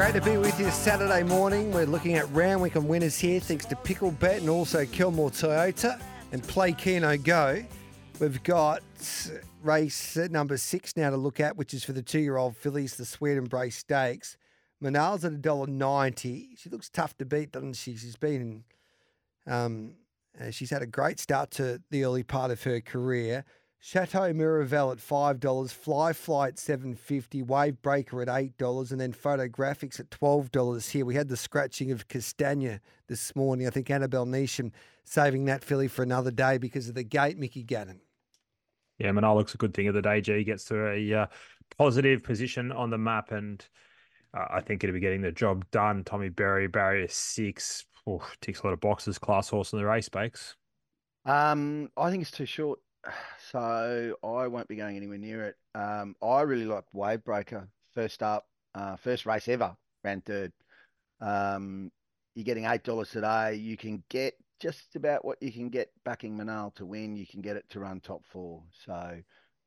Great 0.00 0.14
to 0.14 0.22
be 0.22 0.38
with 0.38 0.58
you 0.58 0.70
Saturday 0.70 1.22
morning. 1.22 1.70
We're 1.72 1.84
looking 1.84 2.14
at 2.14 2.26
Randwick 2.30 2.74
and 2.74 2.88
winners 2.88 3.18
here, 3.18 3.38
thanks 3.38 3.66
to 3.66 3.76
Pickle 3.76 4.12
Bet 4.12 4.40
and 4.40 4.48
also 4.48 4.86
Kilmore 4.86 5.28
Toyota. 5.28 6.00
And 6.32 6.42
play 6.42 6.72
Keno 6.72 7.18
Go. 7.18 7.62
We've 8.18 8.42
got 8.42 8.80
race 9.62 10.16
number 10.16 10.56
six 10.56 10.96
now 10.96 11.10
to 11.10 11.18
look 11.18 11.38
at, 11.38 11.58
which 11.58 11.74
is 11.74 11.84
for 11.84 11.92
the 11.92 12.00
two-year-old 12.00 12.56
fillies, 12.56 12.96
the 12.96 13.04
Sweet 13.04 13.36
Embrace 13.36 13.76
Stakes. 13.76 14.38
Manal's 14.80 15.22
at 15.26 15.32
$1.90. 15.32 16.46
She 16.56 16.70
looks 16.70 16.88
tough 16.88 17.14
to 17.18 17.26
beat, 17.26 17.52
doesn't 17.52 17.74
she? 17.74 17.94
She's 17.94 18.16
been, 18.16 18.64
um, 19.46 19.96
uh, 20.40 20.50
she's 20.50 20.70
had 20.70 20.80
a 20.80 20.86
great 20.86 21.20
start 21.20 21.50
to 21.50 21.82
the 21.90 22.04
early 22.04 22.22
part 22.22 22.50
of 22.50 22.62
her 22.62 22.80
career. 22.80 23.44
Chateau 23.82 24.32
Miraval 24.34 24.92
at 24.92 25.00
five 25.00 25.40
dollars, 25.40 25.72
Fly 25.72 26.12
Fly 26.12 26.48
at 26.48 26.58
seven 26.58 26.94
fifty, 26.94 27.42
Wave 27.42 27.80
Breaker 27.80 28.20
at 28.20 28.28
eight 28.28 28.56
dollars, 28.58 28.92
and 28.92 29.00
then 29.00 29.12
Photographics 29.12 29.98
at 29.98 30.10
twelve 30.10 30.52
dollars. 30.52 30.90
Here 30.90 31.06
we 31.06 31.14
had 31.14 31.28
the 31.28 31.36
scratching 31.36 31.90
of 31.90 32.06
Castagna 32.06 32.80
this 33.08 33.34
morning. 33.34 33.66
I 33.66 33.70
think 33.70 33.90
Annabel 33.90 34.26
Neasham 34.26 34.72
saving 35.04 35.46
that 35.46 35.64
filly 35.64 35.88
for 35.88 36.02
another 36.02 36.30
day 36.30 36.58
because 36.58 36.90
of 36.90 36.94
the 36.94 37.02
gate, 37.02 37.38
Mickey 37.38 37.62
Gannon. 37.62 38.00
Yeah, 38.98 39.12
Manal 39.12 39.34
looks 39.34 39.54
a 39.54 39.58
good 39.58 39.72
thing 39.72 39.88
of 39.88 39.94
the 39.94 40.02
day. 40.02 40.20
G 40.20 40.44
gets 40.44 40.66
to 40.66 40.90
a 40.90 41.14
uh, 41.14 41.26
positive 41.78 42.22
position 42.22 42.70
on 42.72 42.90
the 42.90 42.98
map, 42.98 43.32
and 43.32 43.66
uh, 44.34 44.44
I 44.50 44.60
think 44.60 44.84
it'll 44.84 44.92
be 44.92 45.00
getting 45.00 45.22
the 45.22 45.32
job 45.32 45.64
done. 45.70 46.04
Tommy 46.04 46.28
Berry, 46.28 46.68
barrier 46.68 47.08
six, 47.08 47.86
oof, 48.06 48.36
ticks 48.42 48.60
a 48.60 48.66
lot 48.66 48.74
of 48.74 48.80
boxes. 48.80 49.18
Class 49.18 49.48
horse 49.48 49.72
in 49.72 49.78
the 49.78 49.86
race, 49.86 50.10
Bakes. 50.10 50.54
Um, 51.24 51.88
I 51.96 52.10
think 52.10 52.20
it's 52.20 52.30
too 52.30 52.44
short, 52.44 52.78
so 53.50 54.16
I 54.22 54.46
won't 54.46 54.68
be 54.68 54.76
going 54.76 54.96
anywhere 54.96 55.18
near 55.18 55.46
it. 55.46 55.56
Um, 55.74 56.14
I 56.22 56.42
really 56.42 56.66
like 56.66 56.84
Wavebreaker. 56.94 57.66
First 57.94 58.22
up, 58.22 58.46
uh, 58.74 58.96
first 58.96 59.26
race 59.26 59.48
ever, 59.48 59.76
ran 60.04 60.20
third. 60.20 60.52
Um, 61.20 61.90
you're 62.34 62.44
getting 62.44 62.66
eight 62.66 62.84
dollars 62.84 63.10
today. 63.10 63.54
You 63.54 63.76
can 63.76 64.02
get 64.08 64.34
just 64.60 64.94
about 64.94 65.24
what 65.24 65.42
you 65.42 65.50
can 65.50 65.68
get 65.68 65.90
backing 66.04 66.36
Manal 66.36 66.74
to 66.76 66.86
win. 66.86 67.16
You 67.16 67.26
can 67.26 67.40
get 67.40 67.56
it 67.56 67.64
to 67.70 67.80
run 67.80 68.00
top 68.00 68.22
four. 68.24 68.62
So, 68.84 69.18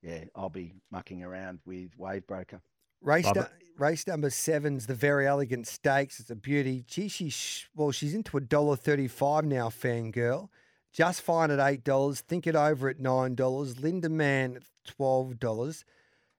yeah, 0.02 0.26
I'll 0.36 0.50
be 0.50 0.76
mucking 0.92 1.24
around 1.24 1.60
with 1.66 1.98
Wavebreaker. 1.98 2.62
Race, 3.02 3.28
nu- 3.36 3.46
race 3.78 4.08
number 4.08 4.30
seven's 4.30 4.86
the 4.86 4.96
very 4.96 5.28
elegant 5.28 5.68
stakes. 5.68 6.20
It's 6.22 6.30
a 6.30 6.36
beauty. 6.36 6.86
Gee, 6.88 7.10
she's 7.10 7.66
well, 7.76 7.92
she's 7.92 8.14
into 8.14 8.38
a 8.38 8.42
dollar 8.42 8.78
thirty-five 8.78 9.44
now. 9.44 9.68
Fangirl, 9.68 10.48
just 10.94 11.22
fine 11.22 11.52
at 11.52 11.60
eight 11.60 11.84
dollars. 11.84 12.22
Think 12.22 12.48
it 12.48 12.56
over 12.56 12.88
at 12.88 13.00
nine 13.00 13.36
dollars. 13.36 13.80
Linda 13.80 14.10
Man 14.10 14.56
at 14.56 14.64
twelve 14.86 15.40
dollars. 15.40 15.84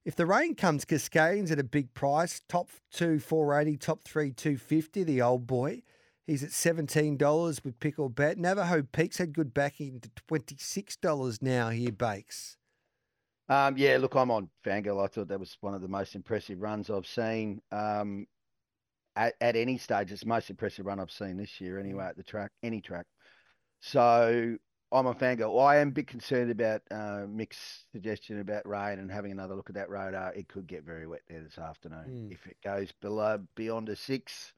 If 0.04 0.16
the 0.16 0.26
rain 0.26 0.54
comes, 0.54 0.84
Cascades 0.84 1.50
at 1.50 1.58
a 1.58 1.64
big 1.64 1.92
price. 1.92 2.40
Top 2.48 2.70
two 2.90 3.18
four 3.18 3.58
eighty. 3.58 3.76
Top 3.76 4.04
three 4.04 4.30
two 4.30 4.56
fifty. 4.56 5.02
The 5.02 5.20
old 5.20 5.46
boy. 5.46 5.82
He's 6.26 6.42
at 6.42 6.52
seventeen 6.52 7.16
dollars 7.16 7.62
with 7.64 7.78
Picklebet. 7.80 8.38
Navajo 8.38 8.82
Peaks 8.82 9.18
had 9.18 9.34
good 9.34 9.52
backing 9.52 10.00
to 10.00 10.10
twenty 10.28 10.56
six 10.58 10.96
dollars 10.96 11.42
now. 11.42 11.68
Here 11.68 11.92
bakes. 11.92 12.56
Um, 13.46 13.76
yeah, 13.76 13.98
look, 13.98 14.14
I'm 14.14 14.30
on 14.30 14.48
Fangirl. 14.64 15.04
I 15.04 15.06
thought 15.06 15.28
that 15.28 15.38
was 15.38 15.58
one 15.60 15.74
of 15.74 15.82
the 15.82 15.88
most 15.88 16.14
impressive 16.14 16.62
runs 16.62 16.88
I've 16.88 17.06
seen. 17.06 17.60
Um, 17.70 18.26
at, 19.16 19.34
at 19.40 19.54
any 19.54 19.76
stage, 19.76 20.10
it's 20.12 20.22
the 20.22 20.28
most 20.28 20.48
impressive 20.48 20.86
run 20.86 20.98
I've 20.98 21.10
seen 21.10 21.36
this 21.36 21.60
year, 21.60 21.78
anyway, 21.78 22.04
at 22.04 22.16
the 22.16 22.22
track, 22.22 22.52
any 22.62 22.80
track. 22.80 23.04
So 23.86 24.56
I'm 24.92 25.06
a 25.06 25.14
Fangirl. 25.14 25.62
I 25.62 25.76
am 25.76 25.88
a 25.88 25.90
bit 25.90 26.06
concerned 26.06 26.50
about 26.50 26.80
uh, 26.90 27.26
Mick's 27.28 27.84
suggestion 27.92 28.40
about 28.40 28.66
rain 28.66 28.98
and 28.98 29.10
having 29.10 29.30
another 29.30 29.54
look 29.54 29.68
at 29.68 29.74
that 29.74 29.90
radar. 29.90 30.32
It 30.32 30.48
could 30.48 30.66
get 30.66 30.84
very 30.84 31.06
wet 31.06 31.20
there 31.28 31.42
this 31.42 31.58
afternoon. 31.58 32.28
Mm. 32.30 32.32
If 32.32 32.46
it 32.46 32.56
goes 32.64 32.92
below 33.02 33.42
beyond 33.56 33.90
a 33.90 33.96
six, 33.96 34.54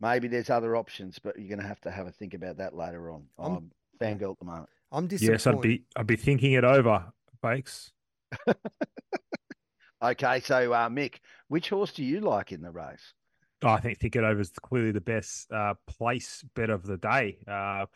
maybe 0.00 0.28
there's 0.28 0.48
other 0.48 0.76
options, 0.76 1.18
but 1.18 1.38
you're 1.38 1.48
going 1.48 1.60
to 1.60 1.66
have 1.66 1.82
to 1.82 1.90
have 1.90 2.06
a 2.06 2.10
think 2.10 2.32
about 2.32 2.56
that 2.56 2.74
later 2.74 3.10
on. 3.10 3.24
I'm- 3.38 3.52
I'm 3.52 3.70
Fangirl 4.00 4.32
at 4.32 4.38
the 4.38 4.46
moment. 4.46 4.70
I'm 4.90 5.08
disappointed. 5.08 5.32
Yes, 5.32 5.46
I'd 5.46 5.60
be 5.60 5.84
I'd 5.94 6.06
be 6.06 6.16
thinking 6.16 6.52
it 6.52 6.64
over, 6.64 7.12
Bakes. 7.42 7.92
Okay, 10.02 10.40
so 10.40 10.72
uh, 10.72 10.88
Mick, 10.88 11.20
which 11.46 11.68
horse 11.68 11.92
do 11.92 12.02
you 12.02 12.18
like 12.20 12.50
in 12.50 12.60
the 12.60 12.72
race? 12.72 13.12
Oh, 13.62 13.68
I 13.68 13.78
think 13.78 14.00
think 14.00 14.16
it 14.16 14.24
over 14.24 14.40
is 14.40 14.50
clearly 14.50 14.90
the 14.90 15.00
best 15.00 15.52
uh, 15.52 15.74
place 15.86 16.44
bet 16.56 16.70
of 16.70 16.84
the 16.84 16.96
day. 16.96 17.38
Uh, 17.46 17.86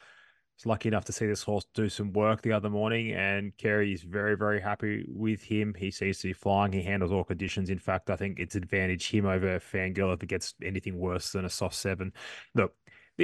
was 0.57 0.67
lucky 0.67 0.89
enough 0.89 1.05
to 1.07 1.13
see 1.13 1.27
this 1.27 1.43
horse 1.43 1.67
do 1.75 1.89
some 1.89 2.13
work 2.13 2.43
the 2.43 2.53
other 2.53 2.71
morning, 2.71 3.13
and 3.13 3.57
Kerry 3.59 3.93
is 3.93 4.03
very, 4.03 4.37
very 4.37 4.61
happy 4.61 5.05
with 5.09 5.43
him. 5.43 5.75
He 5.77 5.91
seems 5.91 6.19
to 6.21 6.29
be 6.29 6.33
flying. 6.33 6.73
He 6.73 6.83
handles 6.83 7.13
all 7.13 7.25
conditions. 7.25 7.69
In 7.69 7.79
fact, 7.79 8.11
I 8.11 8.17
think 8.17 8.39
it's 8.39 8.55
advantage 8.55 9.11
him 9.11 9.27
over 9.27 9.59
Fangirl 9.59 10.15
if 10.15 10.23
it 10.23 10.29
gets 10.29 10.55
anything 10.63 10.99
worse 10.99 11.33
than 11.33 11.45
a 11.45 11.51
soft 11.51 11.75
seven. 11.75 12.13
Look, 12.55 12.75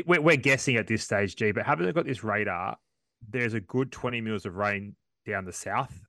we're, 0.07 0.21
we're 0.21 0.37
guessing 0.37 0.77
at 0.77 0.87
this 0.87 1.05
stage, 1.05 1.37
G, 1.37 1.53
but 1.53 1.65
having 1.65 1.91
got 1.93 2.07
this 2.07 2.23
radar, 2.23 2.77
there's 3.29 3.55
a 3.55 3.61
good 3.61 3.93
20 3.93 4.21
mils 4.21 4.47
of 4.47 4.57
rain 4.57 4.95
down 5.27 5.45
the 5.45 5.53
south, 5.53 6.01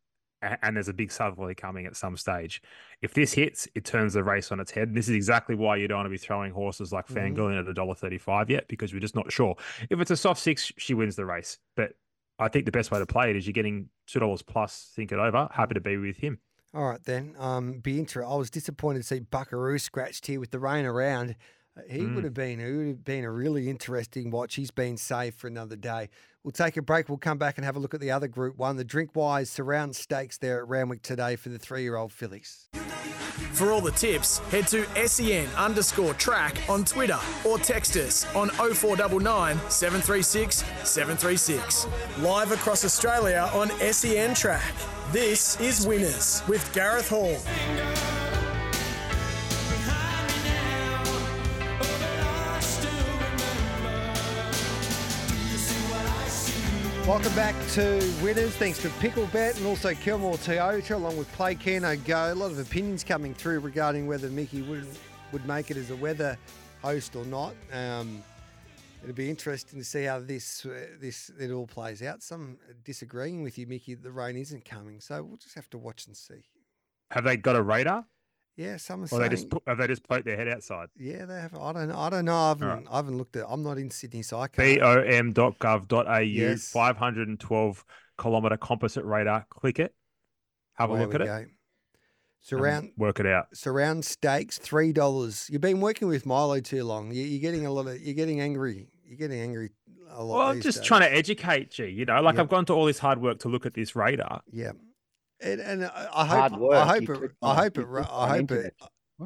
and 0.62 0.76
there's 0.76 0.88
a 0.90 0.94
big 0.94 1.12
southerly 1.12 1.56
coming 1.56 1.86
at 1.86 1.96
some 1.96 2.18
stage. 2.18 2.62
If 3.02 3.14
this 3.14 3.34
hits, 3.34 3.68
it 3.76 3.86
turns 3.86 4.14
the 4.14 4.24
race 4.24 4.52
on 4.52 4.60
its 4.60 4.72
head. 4.72 4.90
And 4.90 4.98
this 4.98 5.10
is 5.10 5.16
exactly 5.16 5.56
why 5.56 5.78
you 5.78 5.88
don't 5.88 5.98
want 6.00 6.06
to 6.06 6.12
be 6.12 6.18
throwing 6.18 6.52
horses 6.52 6.92
like 6.92 7.08
Mhm. 7.08 7.52
In 7.52 7.58
at 7.58 7.68
a 7.68 7.74
dollar 7.74 7.96
thirty-five 7.96 8.50
yet, 8.50 8.68
because 8.68 8.94
we're 8.94 9.00
just 9.00 9.16
not 9.16 9.32
sure. 9.32 9.56
If 9.90 10.00
it's 10.00 10.12
a 10.12 10.18
soft 10.18 10.42
six, 10.42 10.72
she 10.78 10.94
wins 10.94 11.16
the 11.16 11.26
race. 11.26 11.58
But 11.76 11.94
I 12.40 12.48
think 12.48 12.66
the 12.66 12.72
best 12.72 12.92
way 12.92 13.00
to 13.00 13.06
play 13.06 13.30
it 13.30 13.36
is 13.36 13.46
you're 13.48 13.54
getting 13.54 13.90
two 14.08 14.20
dollars 14.20 14.42
plus. 14.42 14.92
Think 14.96 15.12
it 15.12 15.20
over. 15.20 15.48
Happy 15.52 15.74
to 15.76 15.82
be 15.82 15.98
with 15.98 16.18
him. 16.18 16.40
All 16.74 16.90
right 16.90 17.04
then. 17.04 17.36
Um, 17.38 17.80
be 17.80 18.00
inter- 18.00 18.26
I 18.26 18.36
was 18.36 18.50
disappointed 18.50 19.00
to 19.00 19.04
see 19.08 19.20
Buckaroo 19.20 19.78
scratched 19.78 20.26
here 20.26 20.40
with 20.40 20.52
the 20.52 20.60
rain 20.60 20.86
around. 20.86 21.36
He 21.90 22.00
Mm. 22.00 22.16
would 22.16 22.24
have 22.24 22.34
been. 22.36 22.60
He 22.60 22.72
would 22.72 22.88
have 22.88 23.04
been 23.06 23.24
a 23.24 23.32
really 23.32 23.70
interesting 23.70 24.30
watch. 24.30 24.56
He's 24.56 24.70
been 24.72 24.96
safe 24.98 25.34
for 25.36 25.48
another 25.48 25.76
day. 25.76 26.10
We'll 26.44 26.52
take 26.52 26.78
a 26.78 26.82
break. 26.82 27.10
We'll 27.10 27.18
come 27.18 27.38
back 27.38 27.58
and 27.58 27.66
have 27.66 27.76
a 27.76 27.80
look 27.80 27.94
at 27.94 28.00
the 28.00 28.12
other 28.12 28.28
Group 28.28 28.58
One, 28.58 28.76
the 28.78 28.86
Drinkwise 28.86 29.48
Surround 29.48 29.96
Stakes 29.96 30.38
there 30.38 30.60
at 30.60 30.68
Randwick 30.68 31.02
today 31.02 31.36
for 31.36 31.50
the 31.50 31.58
three-year-old 31.58 32.12
fillies. 32.12 32.68
For 33.54 33.72
all 33.72 33.82
the 33.82 33.92
tips, 33.92 34.38
head 34.52 34.68
to 34.68 34.86
SEN 35.08 35.48
underscore 35.56 36.14
track 36.16 36.58
on 36.70 36.86
Twitter 36.86 37.20
or 37.46 37.58
text 37.58 37.96
us 37.96 38.26
on 38.36 38.50
0499 38.52 39.58
736 39.70 40.58
736. 40.84 41.88
Live 42.20 42.52
across 42.52 42.86
Australia 42.86 43.50
on 43.54 43.72
SEN 43.92 44.36
track. 44.36 44.74
This 45.12 45.60
is 45.60 45.86
Winners 45.88 46.44
with 46.48 46.72
Gareth 46.74 47.10
Hall. 47.10 47.38
Welcome 57.06 57.36
back 57.36 57.54
to 57.72 58.00
Winners. 58.24 58.56
Thanks 58.56 58.82
to 58.82 58.88
Picklebet 58.88 59.58
and 59.58 59.66
also 59.66 59.94
Kilmore 59.94 60.36
Toyota, 60.36 60.96
along 60.96 61.18
with 61.18 61.30
Play 61.34 61.54
Keno 61.54 61.98
Go. 61.98 62.32
A 62.32 62.34
lot 62.34 62.50
of 62.50 62.60
opinions 62.60 63.04
coming 63.04 63.34
through 63.34 63.60
regarding 63.60 64.08
whether 64.08 64.30
Mickey 64.30 64.62
would 64.62 64.88
would 65.34 65.46
make 65.46 65.70
it 65.70 65.76
as 65.76 65.90
a 65.90 65.98
weather 65.98 66.38
host 66.82 67.18
or 67.18 67.26
not. 67.26 67.56
Um, 67.74 68.24
it'll 69.04 69.14
be 69.14 69.30
interesting 69.30 69.80
to 69.80 69.86
see 69.86 70.06
how 70.06 70.20
this 70.20 70.66
uh, 70.66 70.86
this 70.98 71.30
it 71.38 71.52
all 71.52 71.68
plays 71.68 72.02
out. 72.02 72.24
Some 72.24 72.58
disagreeing 72.86 73.44
with 73.44 73.58
you, 73.58 73.68
Mickey. 73.68 73.96
The 73.96 74.10
rain 74.10 74.38
isn't 74.38 74.64
coming, 74.64 75.02
so 75.02 75.22
we'll 75.24 75.36
just 75.36 75.56
have 75.56 75.70
to 75.72 75.78
watch 75.78 76.08
and 76.08 76.16
see. 76.16 76.46
Have 77.12 77.26
they 77.26 77.36
got 77.36 77.58
a 77.58 77.62
radar, 77.62 78.06
Yeah, 78.56 78.78
some 78.78 79.02
are 79.02 79.04
or 79.06 79.08
saying. 79.08 79.22
they 79.24 79.30
just 79.30 79.50
put, 79.50 79.64
have 79.66 79.80
they 79.80 79.88
just 79.88 80.08
poked 80.08 80.26
their 80.26 80.38
head 80.38 80.48
outside? 80.48 80.90
yeah, 80.98 81.26
they 81.26 81.36
have. 81.42 81.56
I 81.56 81.74
don't. 81.74 81.90
know. 81.90 81.98
I 81.98 82.10
don't 82.10 82.26
know. 82.26 82.36
I 82.36 82.48
haven't. 82.50 82.68
right. 82.68 82.86
I 82.92 82.96
haven't 82.98 83.18
looked 83.18 83.36
at. 83.36 83.46
I'm 83.50 83.64
not 83.64 83.78
in 83.80 83.90
Sydney, 83.90 84.22
so 84.22 84.40
I 84.40 84.48
can't. 84.48 84.80
bom.gov.au, 85.34 86.20
Yes. 86.20 86.70
512 86.70 87.86
kilometre 88.20 88.58
composite 88.58 89.06
radar. 89.06 89.46
Click 89.50 89.80
it. 89.80 89.96
Have 90.76 90.90
a 90.92 90.94
look 90.96 91.16
at 91.16 91.22
it. 91.22 91.26
go. 91.26 91.34
and 91.36 91.50
Surround. 92.42 92.92
Work 92.98 93.20
it 93.22 93.26
out. 93.26 93.46
surround 93.56 94.04
stakes 94.04 94.58
three 94.58 94.92
dollars. 94.92 95.48
You've 95.50 95.62
been 95.62 95.80
working 95.80 96.08
with 96.10 96.26
Milo 96.26 96.60
too 96.60 96.84
long. 96.84 97.12
You, 97.14 97.24
you're 97.24 97.40
getting 97.42 97.66
a 97.66 97.72
lot 97.72 97.88
of. 97.88 98.02
You're 98.02 98.16
getting 98.16 98.42
angry. 98.42 98.88
You're 99.06 99.18
getting 99.18 99.40
angry 99.40 99.70
a 100.12 100.22
lot. 100.24 100.38
Well, 100.38 100.48
I'm 100.50 100.62
just 100.62 100.80
days. 100.80 100.88
trying 100.88 101.02
to 101.02 101.12
educate 101.14 101.80
you. 101.80 101.86
You 101.86 102.06
know, 102.06 102.22
like. 102.22 102.38
I've 102.40 102.50
gone 102.50 102.66
to 102.66 102.74
all 102.74 102.86
this 102.86 103.00
hard 103.00 103.22
work 103.22 103.40
to 103.40 103.48
look 103.50 103.66
at 103.66 103.74
this 103.74 103.96
radar. 103.96 104.42
Yeah, 104.52 104.74
and, 105.44 105.62
and 105.62 105.86
I, 105.86 106.08
I 106.14 106.26
Hard 106.26 106.52
hope. 106.54 106.62
work. 106.62 106.74
I 106.76 106.86
hope. 106.88 107.02
You 107.08 107.14
It, 107.16 107.32
I 107.42 107.56
hope 107.56 107.78
you 107.78 107.84
it. 107.84 107.88
ri- 107.88 108.04
clicked 108.04 108.14
I 108.14 108.28
hope 108.38 108.52
it. 108.52 108.66
it. 108.66 108.74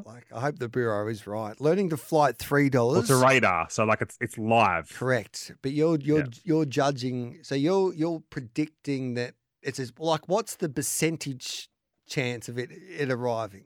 Like 0.05 0.25
I 0.35 0.41
hope 0.41 0.59
the 0.59 0.69
bureau 0.69 1.07
is 1.07 1.25
right. 1.25 1.59
Learning 1.59 1.89
to 1.89 1.97
fly 1.97 2.29
at 2.29 2.37
three 2.37 2.63
Well, 2.65 2.69
dollars. 2.93 3.03
it's 3.03 3.09
a 3.09 3.15
radar, 3.25 3.69
so 3.69 3.83
like 3.85 4.01
it's 4.01 4.17
it's 4.21 4.37
live. 4.37 4.89
Correct, 4.93 5.53
but 5.61 5.71
you're 5.71 5.97
you're 5.99 6.19
Yeah. 6.19 6.25
you're 6.43 6.65
judging. 6.65 7.39
So 7.43 7.55
you're 7.55 7.93
you're 7.93 8.21
predicting 8.29 9.13
that 9.15 9.33
it's 9.63 9.79
as, 9.79 9.91
like 9.97 10.27
what's 10.27 10.55
the 10.57 10.69
percentage 10.69 11.69
chance 12.07 12.47
of 12.49 12.57
it 12.59 12.69
it 12.71 13.09
arriving? 13.09 13.65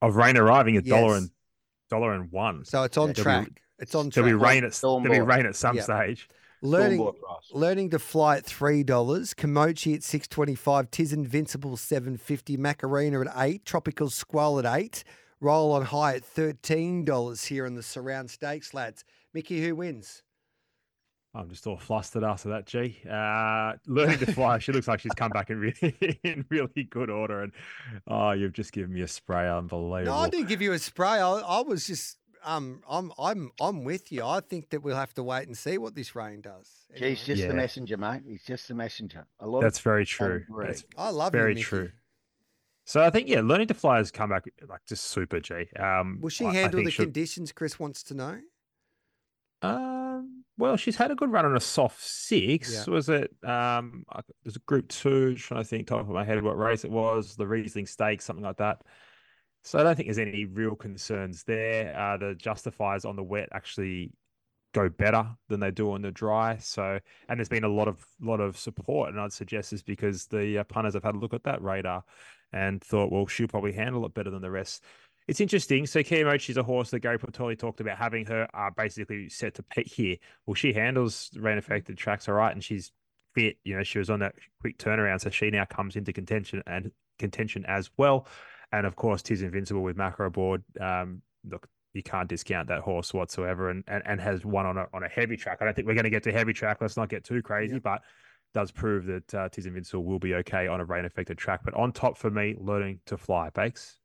Of 0.00 0.16
rain 0.16 0.36
arriving 0.36 0.76
at 0.76 0.84
dollar 0.84 1.16
and 1.16 1.30
dollar 1.90 2.12
and 2.14 2.30
one. 2.32 2.64
So 2.64 2.82
it's 2.84 2.96
on 2.96 3.08
Yeah. 3.08 3.12
There'll 3.22 3.40
be- 3.40 3.44
track. 3.46 3.62
It's 3.80 3.94
on 3.94 4.08
There'll 4.08 4.30
track. 4.30 4.38
be 4.40 4.44
rain 4.54 4.64
at 4.64 4.72
there'll 4.74 5.00
be 5.00 5.20
rain 5.20 5.46
at 5.46 5.56
some 5.56 5.76
Yeah. 5.76 5.82
stage. 5.82 6.28
Learning 6.62 7.12
learning 7.52 7.90
to 7.90 7.98
fly 7.98 8.36
at 8.36 8.46
three 8.46 8.84
dollars. 8.84 9.34
Komochi 9.34 9.96
at 9.96 10.04
six 10.04 10.28
twenty 10.28 10.54
five. 10.54 10.90
Tis 10.92 11.12
Invincible 11.12 11.76
seven 11.76 12.16
fifty. 12.16 12.56
Macarena 12.56 13.20
at 13.20 13.32
eight. 13.36 13.64
Tropical 13.64 14.08
Squall 14.08 14.60
at 14.60 14.64
eight. 14.64 15.02
Roll 15.40 15.72
on 15.72 15.86
high 15.86 16.14
at 16.14 16.24
thirteen 16.24 17.04
dollars 17.04 17.44
here 17.44 17.66
in 17.66 17.74
the 17.74 17.82
surround 17.82 18.30
stakes, 18.30 18.72
lads. 18.72 19.04
Mickey, 19.34 19.60
who 19.60 19.74
wins? 19.74 20.22
I'm 21.34 21.48
just 21.48 21.66
all 21.66 21.78
flustered 21.78 22.24
after 22.24 22.50
that, 22.50 22.66
G. 22.66 23.00
Uh, 23.10 23.72
learning 23.86 24.18
to 24.18 24.32
fly. 24.32 24.58
She 24.58 24.70
looks 24.70 24.86
like 24.86 25.00
she's 25.00 25.14
come 25.14 25.30
back 25.30 25.48
in 25.48 25.58
really, 25.58 26.20
in 26.22 26.44
really 26.50 26.84
good 26.90 27.08
order. 27.08 27.42
And 27.42 27.52
oh, 28.06 28.32
you've 28.32 28.52
just 28.52 28.72
given 28.72 28.92
me 28.92 29.00
a 29.00 29.08
spray. 29.08 29.48
Unbelievable. 29.48 30.14
No, 30.14 30.20
I 30.20 30.28
didn't 30.28 30.48
give 30.48 30.60
you 30.60 30.72
a 30.72 30.78
spray. 30.78 31.08
I, 31.08 31.30
I 31.30 31.62
was 31.62 31.86
just 31.86 32.18
um, 32.44 32.82
I'm 32.88 33.12
I'm 33.18 33.50
I'm 33.60 33.84
with 33.84 34.10
you. 34.12 34.24
I 34.24 34.40
think 34.40 34.70
that 34.70 34.82
we'll 34.82 34.96
have 34.96 35.14
to 35.14 35.22
wait 35.22 35.46
and 35.46 35.56
see 35.56 35.78
what 35.78 35.94
this 35.94 36.14
rain 36.14 36.40
does. 36.40 36.68
Anyway. 36.94 37.10
He's 37.10 37.24
just 37.24 37.40
Yeah. 37.42 37.48
the 37.48 37.54
messenger, 37.54 37.96
mate. 37.96 38.22
He's 38.26 38.44
just 38.44 38.68
the 38.68 38.74
messenger. 38.74 39.26
A 39.40 39.46
lot 39.46 39.60
That's 39.62 39.78
of 39.78 39.84
very 39.84 40.04
true. 40.06 40.44
That's 40.64 40.84
I 40.96 41.10
love 41.10 41.34
it. 41.34 41.38
very 41.38 41.56
you, 41.56 41.62
true. 41.62 41.90
So 42.84 43.02
I 43.02 43.10
think 43.10 43.28
yeah, 43.28 43.40
learning 43.42 43.68
to 43.68 43.74
fly 43.74 43.98
has 43.98 44.10
come 44.10 44.30
back 44.30 44.44
like 44.68 44.84
just 44.86 45.04
super 45.04 45.40
G. 45.40 45.66
Um, 45.78 46.18
Will 46.20 46.30
she 46.30 46.44
I- 46.44 46.48
I 46.50 46.54
handle 46.54 46.78
think 46.78 46.86
the 46.86 46.90
she'll- 46.90 47.04
conditions? 47.06 47.52
Chris 47.52 47.78
wants 47.78 48.02
to 48.04 48.14
know. 48.14 48.40
Um, 49.62 50.44
well, 50.58 50.76
she's 50.76 50.96
had 50.96 51.10
a 51.10 51.14
good 51.14 51.30
run 51.30 51.44
on 51.44 51.56
a 51.56 51.60
soft 51.60 52.02
six. 52.02 52.72
Yeah. 52.86 52.92
Was 52.92 53.08
it? 53.08 53.32
Um, 53.44 54.04
I- 54.10 54.20
there's 54.42 54.56
a 54.56 54.60
group 54.60 54.88
two. 54.88 55.34
Trying 55.36 55.62
to 55.62 55.68
think 55.68 55.86
top 55.86 56.00
of 56.00 56.08
my 56.08 56.24
head 56.24 56.42
what 56.42 56.58
race 56.58 56.84
it 56.84 56.90
was. 56.90 57.36
The 57.36 57.46
Riesling 57.46 57.86
Stakes, 57.86 58.24
something 58.24 58.44
like 58.44 58.56
that. 58.56 58.82
So 59.62 59.78
I 59.78 59.82
don't 59.82 59.94
think 59.94 60.08
there's 60.08 60.18
any 60.18 60.44
real 60.44 60.74
concerns 60.74 61.44
there. 61.44 61.96
Uh, 61.96 62.16
the 62.16 62.34
justifiers 62.34 63.04
on 63.04 63.16
the 63.16 63.22
wet 63.22 63.48
actually 63.52 64.12
go 64.72 64.88
better 64.88 65.28
than 65.48 65.60
they 65.60 65.70
do 65.70 65.92
on 65.92 66.02
the 66.02 66.10
dry. 66.10 66.56
So, 66.58 66.98
and 67.28 67.38
there's 67.38 67.48
been 67.48 67.64
a 67.64 67.68
lot 67.68 67.88
of 67.88 68.04
lot 68.20 68.40
of 68.40 68.58
support, 68.58 69.10
and 69.10 69.20
I'd 69.20 69.32
suggest 69.32 69.72
is 69.72 69.82
because 69.82 70.26
the 70.26 70.58
uh, 70.58 70.64
punters 70.64 70.94
have 70.94 71.04
had 71.04 71.14
a 71.14 71.18
look 71.18 71.34
at 71.34 71.44
that 71.44 71.62
radar 71.62 72.04
and 72.52 72.82
thought, 72.82 73.12
well, 73.12 73.26
she'll 73.26 73.48
probably 73.48 73.72
handle 73.72 74.04
it 74.04 74.14
better 74.14 74.30
than 74.30 74.42
the 74.42 74.50
rest. 74.50 74.82
It's 75.28 75.40
interesting. 75.40 75.86
So 75.86 76.00
Kiyomochi's 76.00 76.56
a 76.56 76.62
horse 76.62 76.90
that 76.90 77.00
Gary 77.00 77.18
Portelli 77.18 77.56
talked 77.56 77.80
about 77.80 77.96
having 77.96 78.26
her 78.26 78.48
uh, 78.52 78.70
basically 78.76 79.28
set 79.28 79.54
to 79.54 79.62
pit 79.62 79.86
here. 79.86 80.16
Well, 80.46 80.54
she 80.54 80.72
handles 80.72 81.30
rain 81.36 81.58
affected 81.58 81.96
tracks 81.96 82.28
all 82.28 82.34
right, 82.34 82.52
and 82.52 82.64
she's 82.64 82.90
fit. 83.34 83.56
You 83.64 83.76
know, 83.76 83.84
she 83.84 83.98
was 83.98 84.10
on 84.10 84.20
that 84.20 84.34
quick 84.60 84.78
turnaround, 84.78 85.20
so 85.20 85.30
she 85.30 85.50
now 85.50 85.64
comes 85.64 85.94
into 85.94 86.12
contention 86.12 86.62
and 86.66 86.90
contention 87.18 87.64
as 87.66 87.90
well. 87.96 88.26
And 88.72 88.86
of 88.86 88.96
course, 88.96 89.22
Tis 89.22 89.42
Invincible 89.42 89.82
with 89.82 89.96
Macro 89.96 90.26
aboard. 90.28 90.62
Um, 90.80 91.22
look, 91.44 91.68
you 91.92 92.02
can't 92.02 92.28
discount 92.28 92.68
that 92.68 92.80
horse 92.80 93.12
whatsoever, 93.12 93.70
and, 93.70 93.84
and 93.86 94.02
and 94.06 94.20
has 94.20 94.44
won 94.44 94.66
on 94.66 94.78
a 94.78 94.86
on 94.94 95.02
a 95.04 95.08
heavy 95.08 95.36
track. 95.36 95.58
I 95.60 95.64
don't 95.64 95.74
think 95.74 95.86
we're 95.86 95.94
going 95.94 96.04
to 96.04 96.10
get 96.10 96.22
to 96.24 96.32
heavy 96.32 96.52
track. 96.52 96.78
Let's 96.80 96.96
not 96.96 97.08
get 97.08 97.24
too 97.24 97.42
crazy, 97.42 97.74
Yeah. 97.74 97.80
but 97.82 98.00
does 98.54 98.70
prove 98.70 99.06
that 99.06 99.34
uh, 99.34 99.48
Tis 99.50 99.66
Invincible 99.66 100.04
will 100.04 100.18
be 100.18 100.34
okay 100.36 100.66
on 100.66 100.80
a 100.80 100.84
rain 100.84 101.04
affected 101.04 101.38
track. 101.38 101.60
But 101.64 101.74
on 101.74 101.92
top 101.92 102.16
for 102.18 102.30
me, 102.30 102.56
learning 102.58 103.00
to 103.06 103.16
fly, 103.16 103.50
Bakes. 103.50 103.98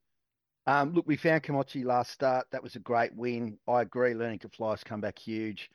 Um, 0.65 0.93
look, 0.93 1.07
we 1.07 1.15
found 1.15 1.43
Kamachi 1.43 1.85
last 1.85 2.11
start. 2.11 2.45
That 2.51 2.61
was 2.63 2.75
a 2.75 2.79
great 2.79 3.15
win. 3.15 3.57
I 3.67 3.81
agree. 3.81 4.13
Learning 4.13 4.39
to 4.39 4.49
fly 4.49 4.71
has 4.71 4.83
come 4.83 4.99
back 5.01 5.17
huge. 5.17 5.69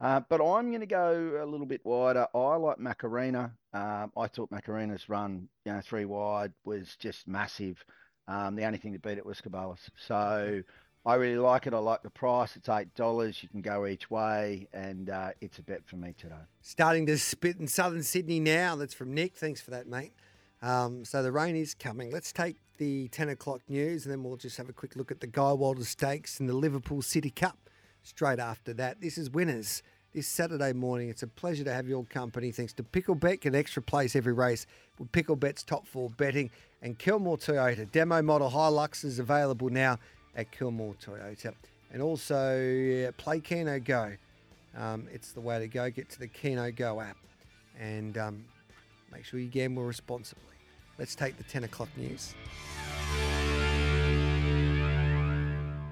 Uh, 0.00 0.20
but 0.30 0.40
I'm 0.40 0.70
going 0.70 0.80
to 0.80 0.86
go 0.86 1.40
a 1.42 1.44
little 1.44 1.66
bit 1.66 1.80
wider. 1.84 2.26
I 2.34 2.56
like 2.56 2.78
Macarena. 2.78 3.52
Um, 3.74 4.12
I 4.16 4.28
thought 4.28 4.50
Macarena's 4.50 5.08
run, 5.08 5.48
you 5.64 5.72
know, 5.72 5.80
three 5.82 6.04
wide 6.04 6.52
was 6.64 6.96
just 6.98 7.26
massive. 7.26 7.84
Um, 8.28 8.54
the 8.54 8.64
only 8.64 8.78
thing 8.78 8.92
to 8.92 8.98
beat 8.98 9.18
it 9.18 9.26
was 9.26 9.40
Caballas. 9.40 9.90
So 10.06 10.62
I 11.04 11.14
really 11.14 11.38
like 11.38 11.66
it. 11.66 11.74
I 11.74 11.78
like 11.78 12.02
the 12.02 12.10
price. 12.10 12.54
It's 12.54 12.68
eight 12.68 12.94
dollars. 12.94 13.42
You 13.42 13.48
can 13.48 13.62
go 13.62 13.86
each 13.86 14.10
way, 14.10 14.68
and 14.72 15.10
uh, 15.10 15.30
it's 15.40 15.58
a 15.58 15.62
bet 15.62 15.80
for 15.86 15.96
me 15.96 16.14
today. 16.16 16.34
Starting 16.60 17.06
to 17.06 17.18
spit 17.18 17.56
in 17.58 17.66
southern 17.66 18.02
Sydney 18.02 18.38
now. 18.38 18.76
That's 18.76 18.94
from 18.94 19.14
Nick. 19.14 19.34
Thanks 19.34 19.60
for 19.60 19.70
that, 19.70 19.88
mate. 19.88 20.12
Um, 20.60 21.04
so 21.04 21.22
the 21.22 21.32
rain 21.32 21.56
is 21.56 21.74
coming. 21.74 22.10
Let's 22.10 22.32
take 22.32 22.56
the 22.78 23.08
10 23.08 23.28
o'clock 23.28 23.60
news 23.68 24.04
and 24.04 24.12
then 24.12 24.22
we'll 24.22 24.36
just 24.36 24.56
have 24.56 24.68
a 24.68 24.72
quick 24.72 24.96
look 24.96 25.10
at 25.10 25.20
the 25.20 25.26
Guy 25.26 25.52
Walter 25.52 25.84
Stakes 25.84 26.40
and 26.40 26.48
the 26.48 26.54
Liverpool 26.54 27.02
City 27.02 27.30
Cup 27.30 27.70
straight 28.02 28.38
after 28.38 28.72
that. 28.74 29.00
This 29.00 29.18
is 29.18 29.30
Winners 29.30 29.82
this 30.12 30.26
Saturday 30.26 30.72
morning. 30.72 31.10
It's 31.10 31.22
a 31.22 31.28
pleasure 31.28 31.64
to 31.64 31.72
have 31.72 31.88
your 31.88 32.04
company. 32.04 32.50
Thanks 32.50 32.72
to 32.74 32.82
Picklebet, 32.82 33.42
get 33.42 33.54
extra 33.54 33.82
place 33.82 34.16
every 34.16 34.32
race 34.32 34.66
with 34.98 35.12
Picklebet's 35.12 35.62
top 35.62 35.86
four 35.86 36.10
betting 36.10 36.50
and 36.82 36.98
Kilmore 36.98 37.36
Toyota. 37.36 37.90
Demo 37.90 38.22
model 38.22 38.50
Hilux 38.50 39.04
is 39.04 39.18
available 39.18 39.68
now 39.68 39.98
at 40.36 40.50
Kilmore 40.50 40.94
Toyota. 41.04 41.54
And 41.92 42.02
also 42.02 43.08
uh, 43.08 43.12
play 43.12 43.40
Keno 43.40 43.80
Go. 43.80 44.12
Um, 44.76 45.08
it's 45.12 45.32
the 45.32 45.40
way 45.40 45.58
to 45.58 45.68
go. 45.68 45.90
Get 45.90 46.10
to 46.10 46.18
the 46.18 46.28
Keno 46.28 46.70
Go 46.70 47.00
app 47.00 47.16
and 47.78 48.18
um, 48.18 48.44
make 49.12 49.24
sure 49.24 49.40
you 49.40 49.48
gamble 49.48 49.84
responsibly. 49.84 50.44
Let's 50.98 51.14
take 51.14 51.36
the 51.38 51.44
10 51.44 51.64
o'clock 51.64 51.88
news. 51.96 52.34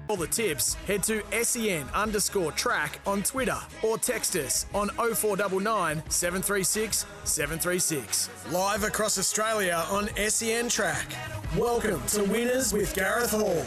All 0.07 0.15
the 0.15 0.27
tips, 0.27 0.75
head 0.85 1.03
to 1.03 1.23
sen 1.43 1.85
underscore 1.93 2.51
track 2.53 2.99
on 3.05 3.23
Twitter 3.23 3.57
or 3.83 3.97
text 3.97 4.35
us 4.35 4.65
on 4.73 4.89
0499 4.89 6.03
736 6.09 7.05
736. 7.23 8.29
Live 8.51 8.83
across 8.83 9.17
Australia 9.17 9.83
on 9.89 10.09
SEN 10.29 10.69
Track. 10.69 11.07
Welcome 11.57 12.01
to 12.07 12.23
Winners 12.23 12.73
with 12.73 12.93
Gareth 12.93 13.31
Hall. 13.31 13.65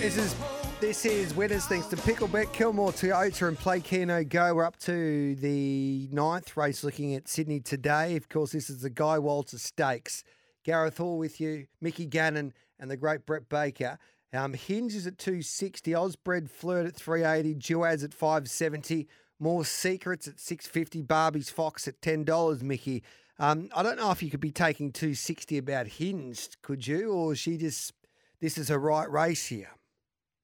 This 0.00 0.18
is 0.18 0.34
this 0.80 1.04
is 1.04 1.34
winners 1.34 1.66
thanks 1.66 1.86
to 1.88 1.96
Picklebet, 1.96 2.52
Kilmore 2.52 2.92
Toyota, 2.92 3.48
and 3.48 3.58
Play 3.58 3.80
Keno 3.80 4.24
Go. 4.24 4.54
We're 4.54 4.64
up 4.64 4.78
to 4.80 5.34
the 5.36 6.08
ninth 6.10 6.56
race 6.56 6.82
looking 6.82 7.14
at 7.14 7.28
Sydney 7.28 7.60
today. 7.60 8.16
Of 8.16 8.28
course, 8.28 8.52
this 8.52 8.70
is 8.70 8.82
the 8.82 8.90
Guy 8.90 9.18
Walter 9.18 9.58
Stakes. 9.58 10.24
Gareth 10.64 10.98
Hall 10.98 11.18
with 11.18 11.40
you, 11.40 11.66
Mickey 11.80 12.06
Gannon, 12.06 12.52
and 12.78 12.90
the 12.90 12.96
great 12.96 13.26
Brett 13.26 13.48
Baker. 13.48 13.98
Um, 14.32 14.54
Hinge 14.54 14.94
is 14.94 15.06
at 15.06 15.18
260, 15.18 15.92
Osbred 15.92 16.50
Flirt 16.50 16.86
at 16.86 16.96
380, 16.96 17.54
Duaz 17.54 18.02
at 18.02 18.14
570, 18.14 19.06
More 19.38 19.64
Secrets 19.64 20.26
at 20.26 20.40
650, 20.40 21.02
Barbie's 21.02 21.50
Fox 21.50 21.86
at 21.86 22.00
$10, 22.00 22.62
Mickey. 22.62 23.02
Um, 23.38 23.68
I 23.74 23.82
don't 23.82 23.98
know 23.98 24.10
if 24.10 24.22
you 24.22 24.30
could 24.30 24.40
be 24.40 24.50
taking 24.50 24.92
260 24.92 25.58
about 25.58 25.86
Hinged, 25.86 26.62
could 26.62 26.86
you? 26.86 27.12
Or 27.12 27.32
is 27.32 27.38
she 27.38 27.58
just, 27.58 27.92
this 28.40 28.56
is 28.56 28.70
a 28.70 28.78
right 28.78 29.10
race 29.10 29.46
here? 29.46 29.70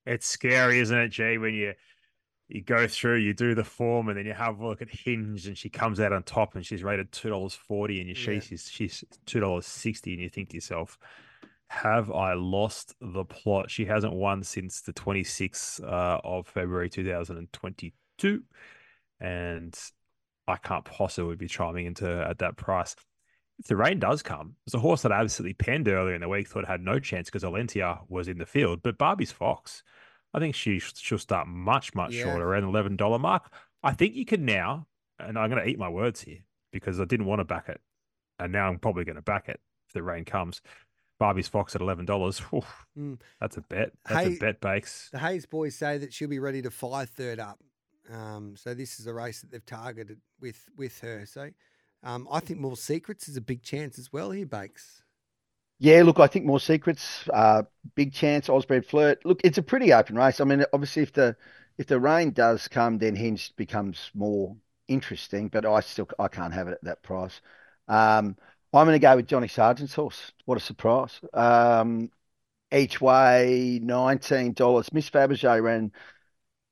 It's 0.07 0.27
scary, 0.27 0.81
isn't 0.81 0.97
it, 0.99 1.09
Jay, 1.09 1.39
when 1.39 1.55
you 1.55 1.75
you 2.49 2.63
go 2.63 2.89
through, 2.89 3.19
you 3.19 3.33
do 3.33 3.55
the 3.55 3.63
form, 3.63 4.09
and 4.09 4.19
then 4.19 4.27
you 4.27 4.33
have 4.33 4.59
a 4.59 4.67
look 4.67 4.83
at 4.83 4.89
Hinge, 4.91 5.47
and 5.47 5.57
she 5.57 5.69
comes 5.69 6.01
out 6.01 6.13
on 6.13 6.25
top, 6.25 6.57
and 6.57 6.67
she's 6.67 6.83
rated 6.83 7.13
two 7.13 7.29
dollars 7.29 7.55
forty, 7.55 8.01
and 8.01 8.09
you 8.09 8.15
Yeah. 8.17 8.41
she's 8.41 8.69
she's 8.69 9.05
two 9.27 9.41
dollars 9.41 9.67
sixty, 9.67 10.15
and 10.15 10.23
you 10.23 10.29
think 10.29 10.49
to 10.49 10.57
yourself, 10.57 10.99
have 11.69 12.11
I 12.11 12.33
lost 12.33 12.95
the 13.01 13.25
plot? 13.25 13.71
She 13.71 13.85
hasn't 13.85 14.13
won 14.13 14.43
since 14.43 14.81
the 14.81 14.93
twenty 14.93 15.23
sixth 15.23 15.81
uh, 15.83 16.21
of 16.25 16.49
February 16.49 16.91
two 16.91 17.07
thousand 17.09 17.39
and 17.39 17.53
twenty 17.53 17.95
two, 18.19 18.43
and 19.21 19.79
I 20.49 20.57
can't 20.57 20.85
possibly 20.85 21.37
be 21.37 21.47
chiming 21.47 21.87
into 21.87 22.05
her 22.07 22.23
at 22.23 22.39
that 22.39 22.57
price. 22.57 22.97
If 23.61 23.67
the 23.67 23.77
rain 23.77 23.99
does 23.99 24.23
come, 24.23 24.57
there's 24.67 24.75
a 24.75 24.79
horse 24.81 25.03
that 25.03 25.13
I 25.13 25.21
absolutely 25.21 25.55
penned 25.55 25.87
earlier 25.87 26.15
in 26.15 26.23
the 26.23 26.29
week, 26.29 26.49
thought 26.49 26.67
had 26.67 26.81
no 26.81 26.99
chance 26.99 27.29
because 27.29 27.43
Alentia 27.45 28.01
was 28.09 28.27
in 28.27 28.39
the 28.39 28.47
field, 28.47 28.83
but 28.83 28.99
Barbie's 28.99 29.33
Fox. 29.33 29.83
I 30.33 30.39
think 30.39 30.55
she 30.55 30.79
she'll 30.79 31.19
start 31.19 31.47
much 31.49 31.95
much 31.95 32.15
Yeah. 32.15 32.25
shorter 32.25 32.45
around 32.47 32.65
eleven 32.65 32.97
dollar 32.97 33.19
mark. 33.19 33.53
I 33.83 33.93
think 33.93 34.15
you 34.15 34.25
can 34.25 34.45
now, 34.45 34.87
and 35.19 35.39
I'm 35.39 35.51
going 35.51 35.63
to 35.63 35.69
eat 35.69 35.79
my 35.79 35.89
words 35.89 36.21
here 36.23 36.39
because 36.73 37.01
I 37.01 37.05
didn't 37.05 37.27
want 37.27 37.41
to 37.41 37.45
back 37.45 37.69
it, 37.69 37.81
and 38.39 38.53
now 38.53 38.69
I'm 38.69 38.79
probably 38.79 39.05
going 39.05 39.17
to 39.17 39.23
back 39.23 39.49
it 39.49 39.61
if 39.89 39.93
the 39.93 40.03
rain 40.03 40.25
comes. 40.25 40.63
Barbie's 41.19 41.49
Fox 41.49 41.75
at 41.75 41.81
eleven 41.83 42.07
dollars. 42.07 42.41
Mm. 42.97 43.21
That's 43.41 43.57
a 43.57 43.61
bet. 43.63 43.93
That's 44.09 44.27
Hey- 44.27 44.37
a 44.37 44.39
bet, 44.39 44.61
Bakes. 44.61 45.11
The 45.13 45.19
Hayes 45.19 45.47
boys 45.47 45.75
say 45.75 45.99
that 45.99 46.13
she'll 46.15 46.29
be 46.29 46.39
ready 46.39 46.63
to 46.63 46.71
fly 46.71 47.05
third 47.05 47.39
up. 47.39 47.59
Um, 48.11 48.57
so 48.57 48.73
this 48.75 48.99
is 48.99 49.07
a 49.07 49.13
race 49.15 49.41
that 49.43 49.51
they've 49.51 49.65
targeted 49.67 50.19
with 50.41 50.69
with 50.77 50.99
her. 51.01 51.27
So 51.27 51.51
um, 52.03 52.29
I 52.31 52.41
think 52.41 52.61
More 52.61 52.77
Secrets 52.77 53.29
is 53.29 53.37
a 53.37 53.41
big 53.41 53.63
chance 53.63 53.99
as 53.99 54.13
well 54.13 54.31
here, 54.31 54.47
Bakes. 54.47 55.03
Yeah, 55.83 56.03
look, 56.03 56.21
I 56.21 56.27
think 56.27 56.45
more 56.45 56.61
secrets, 56.61 57.27
uh, 57.33 57.63
big 57.95 58.13
chance, 58.13 58.49
Osbred 58.49 58.85
flirt. 58.85 59.25
Look, 59.25 59.41
it's 59.43 59.57
a 59.57 59.63
pretty 59.63 59.95
open 59.95 60.15
race. 60.15 60.39
I 60.39 60.45
mean, 60.45 60.63
obviously, 60.75 61.03
if 61.03 61.15
the 61.15 61.37
if 61.79 61.87
the 61.87 61.99
rain 61.99 62.33
does 62.33 62.69
come, 62.69 62.99
then 62.99 63.17
Hinge 63.17 63.57
becomes 63.57 64.11
more 64.13 64.55
interesting. 64.89 65.49
But 65.49 65.65
I 65.65 65.81
still 65.81 66.07
I 66.19 66.29
can't 66.29 66.53
have 66.53 66.69
it 66.69 66.73
at 66.73 66.85
that 66.85 67.03
price. 67.03 67.41
Um, 67.89 68.37
I'm 68.75 68.87
going 68.87 68.95
to 68.95 68.99
go 68.99 69.17
with 69.17 69.27
Johnny 69.27 69.49
Sargent's 69.49 69.95
horse. 69.95 70.33
What 70.45 70.59
a 70.59 70.61
surprise! 70.61 71.19
Um, 71.33 72.11
each 72.71 73.01
way, 73.01 73.81
nineteen 73.83 74.53
dollars. 74.53 74.93
Miss 74.93 75.09
Fabergé 75.09 75.63
ran 75.63 75.93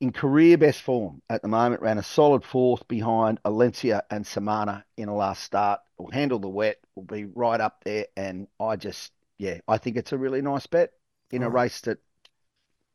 in 0.01 0.11
career 0.11 0.57
best 0.57 0.81
form 0.81 1.21
at 1.29 1.41
the 1.41 1.47
moment. 1.47 1.81
Ran 1.81 1.97
a 1.97 2.03
solid 2.03 2.43
fourth 2.43 2.87
behind 2.87 3.39
Alencia 3.43 4.01
and 4.09 4.25
Samana 4.25 4.85
in 4.97 5.09
a 5.09 5.15
last 5.15 5.43
start. 5.43 5.81
Will 5.97 6.11
handle 6.11 6.39
the 6.39 6.49
wet. 6.49 6.77
Will 6.95 7.03
be 7.03 7.25
right 7.25 7.59
up 7.59 7.83
there. 7.83 8.05
And 8.15 8.47
I 8.59 8.75
just, 8.75 9.11
yeah, 9.37 9.59
I 9.67 9.77
think 9.77 9.97
it's 9.97 10.13
a 10.13 10.17
really 10.17 10.41
nice 10.41 10.67
bet 10.67 10.91
in 11.31 11.43
a 11.43 11.47
All 11.47 11.51
right. 11.51 11.63
race 11.63 11.81
that 11.81 11.99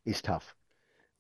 is 0.07 0.23
tough. 0.23 0.55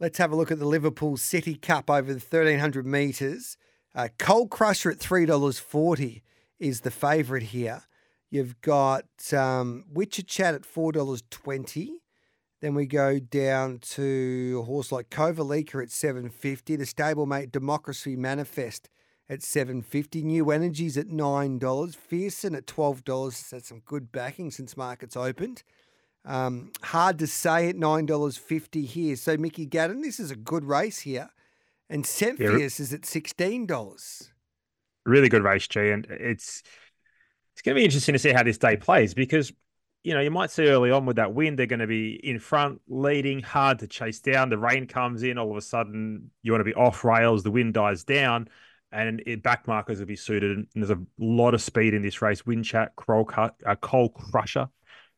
Let's 0.00 0.18
have 0.18 0.32
a 0.32 0.36
look 0.36 0.50
at 0.50 0.58
the 0.58 0.66
Liverpool 0.66 1.16
City 1.16 1.54
Cup 1.54 1.88
over 1.88 2.12
the 2.12 2.18
1300 2.20 2.86
metres. 2.86 3.56
Uh, 3.94 4.08
Coal 4.18 4.48
Crusher 4.48 4.90
at 4.90 4.98
$3.40 4.98 6.22
is 6.58 6.80
the 6.80 6.90
favourite 6.90 7.44
here. 7.44 7.82
You've 8.30 8.60
got 8.60 9.06
um, 9.32 9.84
Winchat 9.94 10.54
at 10.54 10.66
four 10.66 10.90
dollars 10.90 11.22
twenty. 11.30 12.00
Then 12.64 12.74
we 12.74 12.86
go 12.86 13.18
down 13.18 13.80
to 13.90 14.60
a 14.62 14.64
horse 14.64 14.90
like 14.90 15.10
Kovalika 15.10 15.82
at 15.82 15.90
seven 15.90 16.30
fifty. 16.30 16.76
The 16.76 16.86
stablemate 16.86 17.52
Democracy 17.52 18.16
Manifest 18.16 18.88
at 19.28 19.42
seven 19.42 19.82
fifty. 19.82 20.22
New 20.22 20.50
Energies 20.50 20.96
at 20.96 21.08
nine 21.08 21.58
dollars. 21.58 21.94
Fearson 21.94 22.56
at 22.56 22.66
twelve 22.66 23.04
dollars. 23.04 23.50
That's 23.50 23.68
some 23.68 23.82
good 23.84 24.10
backing 24.10 24.50
since 24.50 24.78
markets 24.78 25.14
opened. 25.14 25.62
Um, 26.24 26.72
hard 26.82 27.18
to 27.18 27.26
say 27.26 27.68
at 27.68 27.76
nine 27.76 28.06
dollars 28.06 28.38
fifty 28.38 28.86
here. 28.86 29.16
So 29.16 29.36
Mickey 29.36 29.66
Gannon, 29.66 30.00
this 30.00 30.18
is 30.18 30.30
a 30.30 30.36
good 30.36 30.64
race 30.64 31.00
here, 31.00 31.28
and 31.90 32.06
Semphius 32.06 32.80
is 32.80 32.94
at 32.94 33.04
sixteen 33.04 33.66
dollars. 33.66 34.32
Really 35.04 35.28
good 35.28 35.44
race, 35.44 35.68
G, 35.68 35.90
and 35.90 36.06
it's 36.06 36.62
it's 37.52 37.60
going 37.60 37.74
to 37.74 37.80
be 37.80 37.84
interesting 37.84 38.14
to 38.14 38.18
see 38.18 38.32
how 38.32 38.42
this 38.42 38.56
day 38.56 38.78
plays 38.78 39.12
because 39.12 39.52
you 40.04 40.12
know 40.14 40.20
you 40.20 40.30
might 40.30 40.50
see 40.50 40.68
early 40.68 40.90
on 40.90 41.06
with 41.06 41.16
that 41.16 41.34
wind 41.34 41.58
they're 41.58 41.66
going 41.66 41.80
to 41.80 41.86
be 41.86 42.14
in 42.22 42.38
front, 42.38 42.80
leading, 42.86 43.42
hard 43.42 43.80
to 43.80 43.88
chase 43.88 44.20
down. 44.20 44.50
The 44.50 44.58
rain 44.58 44.86
comes 44.86 45.22
in, 45.22 45.38
all 45.38 45.50
of 45.50 45.56
a 45.56 45.62
sudden 45.62 46.30
you 46.42 46.52
want 46.52 46.60
to 46.60 46.64
be 46.64 46.74
off 46.74 47.04
rails, 47.04 47.42
the 47.42 47.50
wind 47.50 47.74
dies 47.74 48.04
down. 48.04 48.48
And 48.92 49.24
it, 49.26 49.42
back 49.42 49.66
markers 49.66 49.98
will 49.98 50.06
be 50.06 50.14
suited. 50.14 50.56
And 50.56 50.68
there's 50.76 50.90
a 50.90 51.00
lot 51.18 51.52
of 51.52 51.60
speed 51.60 51.94
in 51.94 52.02
this 52.02 52.22
race. 52.22 52.42
Winchat, 52.42 52.90
Cole, 52.94 53.28
uh, 53.36 53.74
Coal 53.80 54.10
Crusher, 54.10 54.68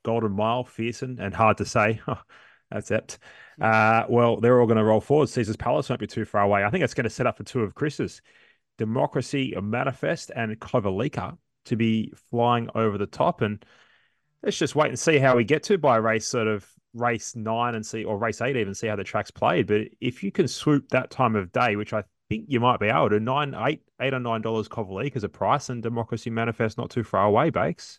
Golden 0.02 0.32
Mile, 0.32 0.64
Fearson, 0.64 1.18
and 1.20 1.34
hard 1.34 1.58
to 1.58 1.66
say. 1.66 2.00
that's 2.70 2.90
apt. 2.90 3.18
Uh, 3.60 4.04
well, 4.08 4.40
they're 4.40 4.58
all 4.60 4.66
going 4.66 4.78
to 4.78 4.84
roll 4.84 5.02
forward. 5.02 5.28
Caesar's 5.28 5.56
Palace 5.56 5.90
won't 5.90 6.00
be 6.00 6.06
too 6.06 6.24
far 6.24 6.40
away. 6.40 6.64
I 6.64 6.70
think 6.70 6.84
it's 6.84 6.94
going 6.94 7.04
to 7.04 7.10
set 7.10 7.26
up 7.26 7.36
for 7.36 7.44
two 7.44 7.60
of 7.60 7.74
Chris's. 7.74 8.22
Democracy 8.78 9.54
Manifest 9.60 10.30
and 10.34 10.58
Kovalika 10.58 11.36
to 11.66 11.76
be 11.76 12.12
flying 12.30 12.70
over 12.74 12.96
the 12.96 13.06
top. 13.06 13.42
And 13.42 13.62
let's 14.46 14.56
just 14.56 14.76
wait 14.76 14.88
and 14.88 14.98
see 14.98 15.18
how 15.18 15.36
we 15.36 15.42
get 15.42 15.64
to 15.64 15.76
by 15.76 15.96
race 15.96 16.24
sort 16.24 16.46
of 16.46 16.64
race 16.94 17.34
nine 17.34 17.74
and 17.74 17.84
see, 17.84 18.04
or 18.04 18.16
race 18.16 18.40
eight, 18.40 18.56
even 18.56 18.74
see 18.74 18.86
how 18.86 18.94
the 18.94 19.02
track's 19.02 19.32
played. 19.32 19.66
But 19.66 19.88
if 20.00 20.22
you 20.22 20.30
can 20.30 20.46
swoop 20.46 20.88
that 20.90 21.10
time 21.10 21.34
of 21.34 21.50
day, 21.50 21.74
which 21.74 21.92
I 21.92 22.04
think 22.30 22.44
you 22.46 22.60
might 22.60 22.78
be 22.78 22.86
able 22.86 23.10
to, 23.10 23.18
nine, 23.18 23.54
eight, 23.58 23.82
eight 24.00 24.14
or 24.14 24.20
nine 24.20 24.42
dollars 24.42 24.68
Kovalika 24.68 25.16
as 25.16 25.24
a 25.24 25.28
price 25.28 25.68
and 25.68 25.82
Democracy 25.82 26.30
Manifest 26.30 26.78
not 26.78 26.90
too 26.90 27.02
far 27.02 27.24
away, 27.24 27.50
Bakes. 27.50 27.98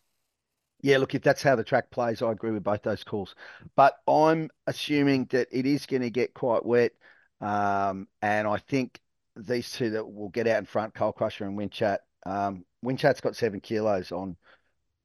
Yeah, 0.82 1.00
look, 1.00 1.16
if 1.16 1.22
that's 1.22 1.44
how 1.44 1.58
the 1.58 1.66
track 1.66 1.92
plays, 1.92 2.22
I 2.22 2.32
agree 2.32 2.52
with 2.52 2.64
both 2.64 2.82
those 2.82 3.04
calls. 3.04 3.36
But 3.76 3.96
I'm 4.08 4.50
assuming 4.68 5.26
that 5.32 5.50
it 5.52 5.66
is 5.66 5.86
going 5.86 6.04
to 6.04 6.10
get 6.10 6.34
quite 6.34 6.66
wet. 6.66 6.94
Um, 7.42 8.08
and 8.22 8.48
I 8.48 8.58
think 8.58 9.02
these 9.36 9.70
two 9.70 9.90
that 9.92 10.10
will 10.10 10.30
get 10.30 10.48
out 10.48 10.60
in 10.60 10.66
front, 10.66 10.94
Coal 10.94 11.12
Crusher 11.12 11.44
and 11.46 11.58
Winchat. 11.58 11.98
Um, 12.26 12.64
Winchat's 12.86 13.20
got 13.22 13.36
seven 13.36 13.60
kilos 13.60 14.14
on 14.14 14.38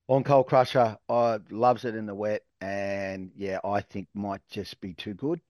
on 0.09 0.25
Coal 0.25 0.45
Crusher. 0.45 0.97
I 1.09 1.39
loves 1.51 1.85
it 1.85 1.95
in 1.95 2.07
the 2.07 2.15
wet, 2.15 2.43
and 2.61 3.31
yeah, 3.37 3.59
I 3.65 3.81
think 3.81 4.09
might 4.15 4.43
just 4.49 4.81
be 4.81 4.95
too 4.95 5.15
good 5.15 5.41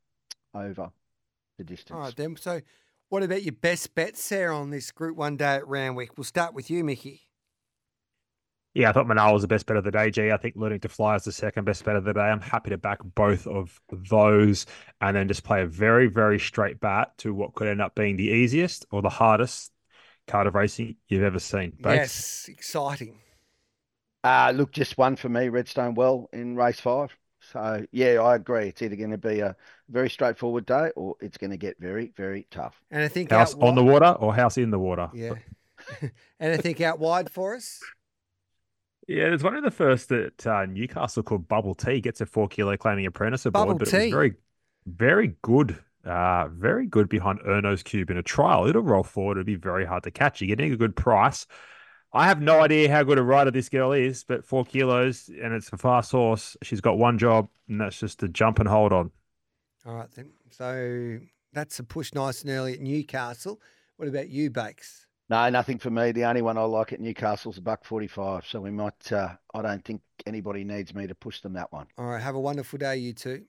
over 0.54 0.90
the 1.58 1.64
distance. 1.64 1.96
All 1.96 2.00
right, 2.00 2.16
then. 2.16 2.36
So, 2.36 2.60
what 3.08 3.22
about 3.22 3.42
your 3.42 3.52
best 3.52 3.94
bets 3.94 4.28
there 4.28 4.52
on 4.52 4.70
this 4.70 4.90
Group 4.90 5.16
One 5.16 5.36
day 5.36 5.56
at 5.56 5.68
Randwick? 5.68 6.16
We'll 6.16 6.24
start 6.24 6.54
with 6.54 6.70
you, 6.70 6.84
Mickey. 6.84 7.22
Yeah, 8.74 8.88
I 8.88 8.92
thought 8.92 9.06
Manal 9.06 9.34
was 9.34 9.42
the 9.42 9.48
best 9.48 9.66
bet 9.66 9.76
of 9.76 9.84
the 9.84 9.90
day, 9.90 10.10
G. 10.10 10.30
I 10.30 10.38
think 10.38 10.56
Learning 10.56 10.80
to 10.80 10.88
Fly 10.88 11.16
is 11.16 11.24
the 11.24 11.32
second 11.32 11.64
best 11.64 11.84
bet 11.84 11.94
of 11.94 12.04
the 12.04 12.14
day. 12.14 12.20
I'm 12.20 12.40
happy 12.40 12.70
to 12.70 12.78
back 12.78 13.00
both 13.14 13.46
of 13.46 13.78
those 13.90 14.64
and 15.02 15.14
then 15.14 15.28
just 15.28 15.44
play 15.44 15.60
a 15.60 15.66
very, 15.66 16.06
very 16.06 16.38
straight 16.38 16.80
bat 16.80 17.12
to 17.18 17.34
what 17.34 17.54
could 17.54 17.68
end 17.68 17.82
up 17.82 17.94
being 17.94 18.16
the 18.16 18.28
easiest 18.28 18.86
or 18.90 19.02
the 19.02 19.10
hardest 19.10 19.72
card 20.26 20.46
of 20.46 20.54
racing 20.54 20.96
you've 21.06 21.22
ever 21.22 21.38
seen. 21.38 21.74
Yes, 21.84 22.46
exciting. 22.48 23.18
Uh, 24.24 24.52
look, 24.54 24.72
just 24.72 24.96
one 24.98 25.16
for 25.16 25.28
me, 25.28 25.48
Redstone 25.48 25.94
Well 25.94 26.28
in 26.32 26.56
race 26.56 26.80
five. 26.80 27.16
So, 27.52 27.84
yeah, 27.90 28.20
I 28.22 28.36
agree. 28.36 28.68
It's 28.68 28.82
either 28.82 28.96
going 28.96 29.10
to 29.10 29.18
be 29.18 29.40
a 29.40 29.56
very 29.88 30.08
straightforward 30.08 30.64
day 30.64 30.90
or 30.94 31.16
it's 31.20 31.36
going 31.36 31.50
to 31.50 31.56
get 31.56 31.76
very, 31.80 32.12
very 32.16 32.46
tough. 32.50 32.80
And 32.90 33.02
I 33.02 33.08
think 33.08 33.30
house 33.30 33.54
on 33.54 33.74
the 33.74 33.82
water 33.82 34.14
or 34.20 34.34
house 34.34 34.58
in 34.58 34.70
the 34.70 34.78
water. 34.78 35.10
Yeah. 35.12 35.34
and 36.40 36.52
I 36.52 36.56
think 36.56 36.80
out 36.80 37.00
wide 37.00 37.30
for 37.30 37.56
us. 37.56 37.80
Yeah, 39.08 39.24
there's 39.24 39.42
one 39.42 39.56
of 39.56 39.64
the 39.64 39.70
first 39.72 40.08
that 40.10 40.46
uh, 40.46 40.66
Newcastle 40.66 41.24
called 41.24 41.48
Bubble 41.48 41.74
Tea. 41.74 42.00
Gets 42.00 42.20
a 42.20 42.26
four 42.26 42.46
kilo 42.46 42.76
claiming 42.76 43.06
apprentice 43.06 43.44
aboard, 43.44 43.66
Bubble 43.66 43.78
but 43.80 43.88
tea. 43.88 43.96
it 43.96 44.04
was 44.04 44.12
very, 44.12 44.32
very 44.86 45.34
good. 45.42 45.78
Uh, 46.04 46.48
very 46.48 46.86
good 46.86 47.08
behind 47.08 47.40
Erno's 47.46 47.82
Cube 47.82 48.10
in 48.10 48.16
a 48.16 48.22
trial. 48.22 48.66
It'll 48.66 48.82
roll 48.82 49.02
forward. 49.02 49.38
It'll 49.38 49.46
be 49.46 49.54
very 49.56 49.84
hard 49.84 50.04
to 50.04 50.10
catch. 50.10 50.40
You're 50.40 50.54
getting 50.54 50.72
a 50.72 50.76
good 50.76 50.96
price. 50.96 51.46
I 52.14 52.26
have 52.26 52.40
no 52.42 52.60
idea 52.60 52.90
how 52.90 53.02
good 53.04 53.18
a 53.18 53.22
rider 53.22 53.50
this 53.50 53.68
girl 53.68 53.92
is, 53.92 54.24
but 54.24 54.44
four 54.44 54.64
kilos 54.64 55.28
and 55.28 55.54
it's 55.54 55.72
a 55.72 55.78
fast 55.78 56.12
horse. 56.12 56.56
She's 56.62 56.80
got 56.80 56.98
one 56.98 57.18
job, 57.18 57.48
and 57.68 57.80
that's 57.80 57.98
just 57.98 58.20
to 58.20 58.28
jump 58.28 58.58
and 58.58 58.68
hold 58.68 58.92
on. 58.92 59.10
All 59.86 59.94
right, 59.94 60.12
then. 60.12 60.32
So 60.50 61.18
that's 61.52 61.78
a 61.78 61.84
push 61.84 62.12
nice 62.12 62.42
and 62.42 62.50
early 62.50 62.74
at 62.74 62.80
Newcastle. 62.80 63.60
What 63.96 64.08
about 64.08 64.28
you, 64.28 64.50
Bakes? 64.50 65.06
No, 65.30 65.48
nothing 65.48 65.78
for 65.78 65.88
me. 65.88 66.12
The 66.12 66.24
only 66.24 66.42
one 66.42 66.58
I 66.58 66.62
like 66.64 66.92
at 66.92 67.00
Newcastle's 67.00 67.56
a 67.56 67.62
buck 67.62 67.84
forty-five. 67.84 68.46
So 68.46 68.60
we 68.60 68.70
might. 68.70 69.10
Uh, 69.10 69.30
I 69.54 69.62
don't 69.62 69.82
think 69.82 70.02
anybody 70.26 70.64
needs 70.64 70.94
me 70.94 71.06
to 71.06 71.14
push 71.14 71.40
them 71.40 71.54
that 71.54 71.72
one. 71.72 71.86
All 71.96 72.04
right. 72.04 72.20
Have 72.20 72.34
a 72.34 72.40
wonderful 72.40 72.78
day, 72.78 72.98
you 72.98 73.14
two. 73.14 73.44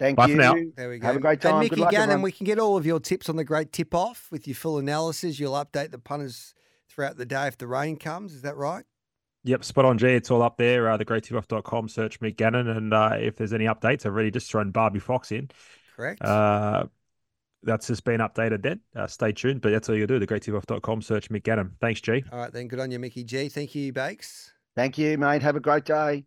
Thank 0.00 0.16
Bye 0.16 0.26
you. 0.26 0.34
now. 0.34 0.56
There 0.74 0.88
we 0.88 0.98
go. 0.98 1.06
Have 1.06 1.16
a 1.16 1.20
great 1.20 1.40
time. 1.40 1.60
And 1.60 1.62
Good 1.62 1.70
Mickey 1.72 1.82
luck, 1.82 1.90
Gannon, 1.92 2.04
everyone. 2.04 2.22
we 2.22 2.32
can 2.32 2.44
get 2.46 2.58
all 2.58 2.76
of 2.76 2.84
your 2.84 2.98
tips 2.98 3.28
on 3.28 3.36
the 3.36 3.44
great 3.44 3.72
tip 3.72 3.94
off 3.94 4.26
with 4.32 4.48
your 4.48 4.56
full 4.56 4.78
analysis. 4.78 5.38
You'll 5.38 5.52
update 5.54 5.92
the 5.92 5.98
punters 5.98 6.52
throughout 6.94 7.16
the 7.16 7.26
day 7.26 7.46
if 7.46 7.58
the 7.58 7.66
rain 7.66 7.96
comes. 7.96 8.34
Is 8.34 8.42
that 8.42 8.56
right? 8.56 8.84
Yep, 9.46 9.64
spot 9.64 9.84
on, 9.84 9.98
G. 9.98 10.06
It's 10.06 10.30
all 10.30 10.42
up 10.42 10.56
there. 10.56 10.90
Uh, 10.90 10.96
thegreattipoff.com. 10.96 11.88
Search 11.88 12.20
Mick 12.20 12.36
Gannon. 12.36 12.68
And 12.68 12.94
uh, 12.94 13.16
if 13.18 13.36
there's 13.36 13.52
any 13.52 13.66
updates, 13.66 14.06
I've 14.06 14.12
already 14.12 14.30
just 14.30 14.50
thrown 14.50 14.70
Barbie 14.70 15.00
Fox 15.00 15.32
in. 15.32 15.50
Correct. 15.96 16.22
Uh, 16.22 16.84
that's 17.62 17.88
just 17.88 18.04
been 18.04 18.20
updated 18.20 18.62
then. 18.62 18.80
Uh, 18.96 19.06
stay 19.06 19.32
tuned. 19.32 19.60
But 19.60 19.72
that's 19.72 19.88
all 19.88 19.96
you 19.96 20.06
do. 20.06 20.18
Thegreattipoff.com. 20.18 21.02
Search 21.02 21.28
Mick 21.28 21.42
Gannon. 21.42 21.72
Thanks, 21.80 22.00
G. 22.00 22.24
all 22.32 22.38
right, 22.38 22.52
then. 22.52 22.68
Good 22.68 22.80
on 22.80 22.90
you, 22.90 22.98
Mickey 22.98 23.24
G. 23.24 23.48
Thank 23.50 23.74
you, 23.74 23.92
Bakes. 23.92 24.52
Thank 24.76 24.96
you, 24.96 25.18
mate. 25.18 25.42
Have 25.42 25.56
a 25.56 25.60
great 25.60 25.84
day. 25.84 26.22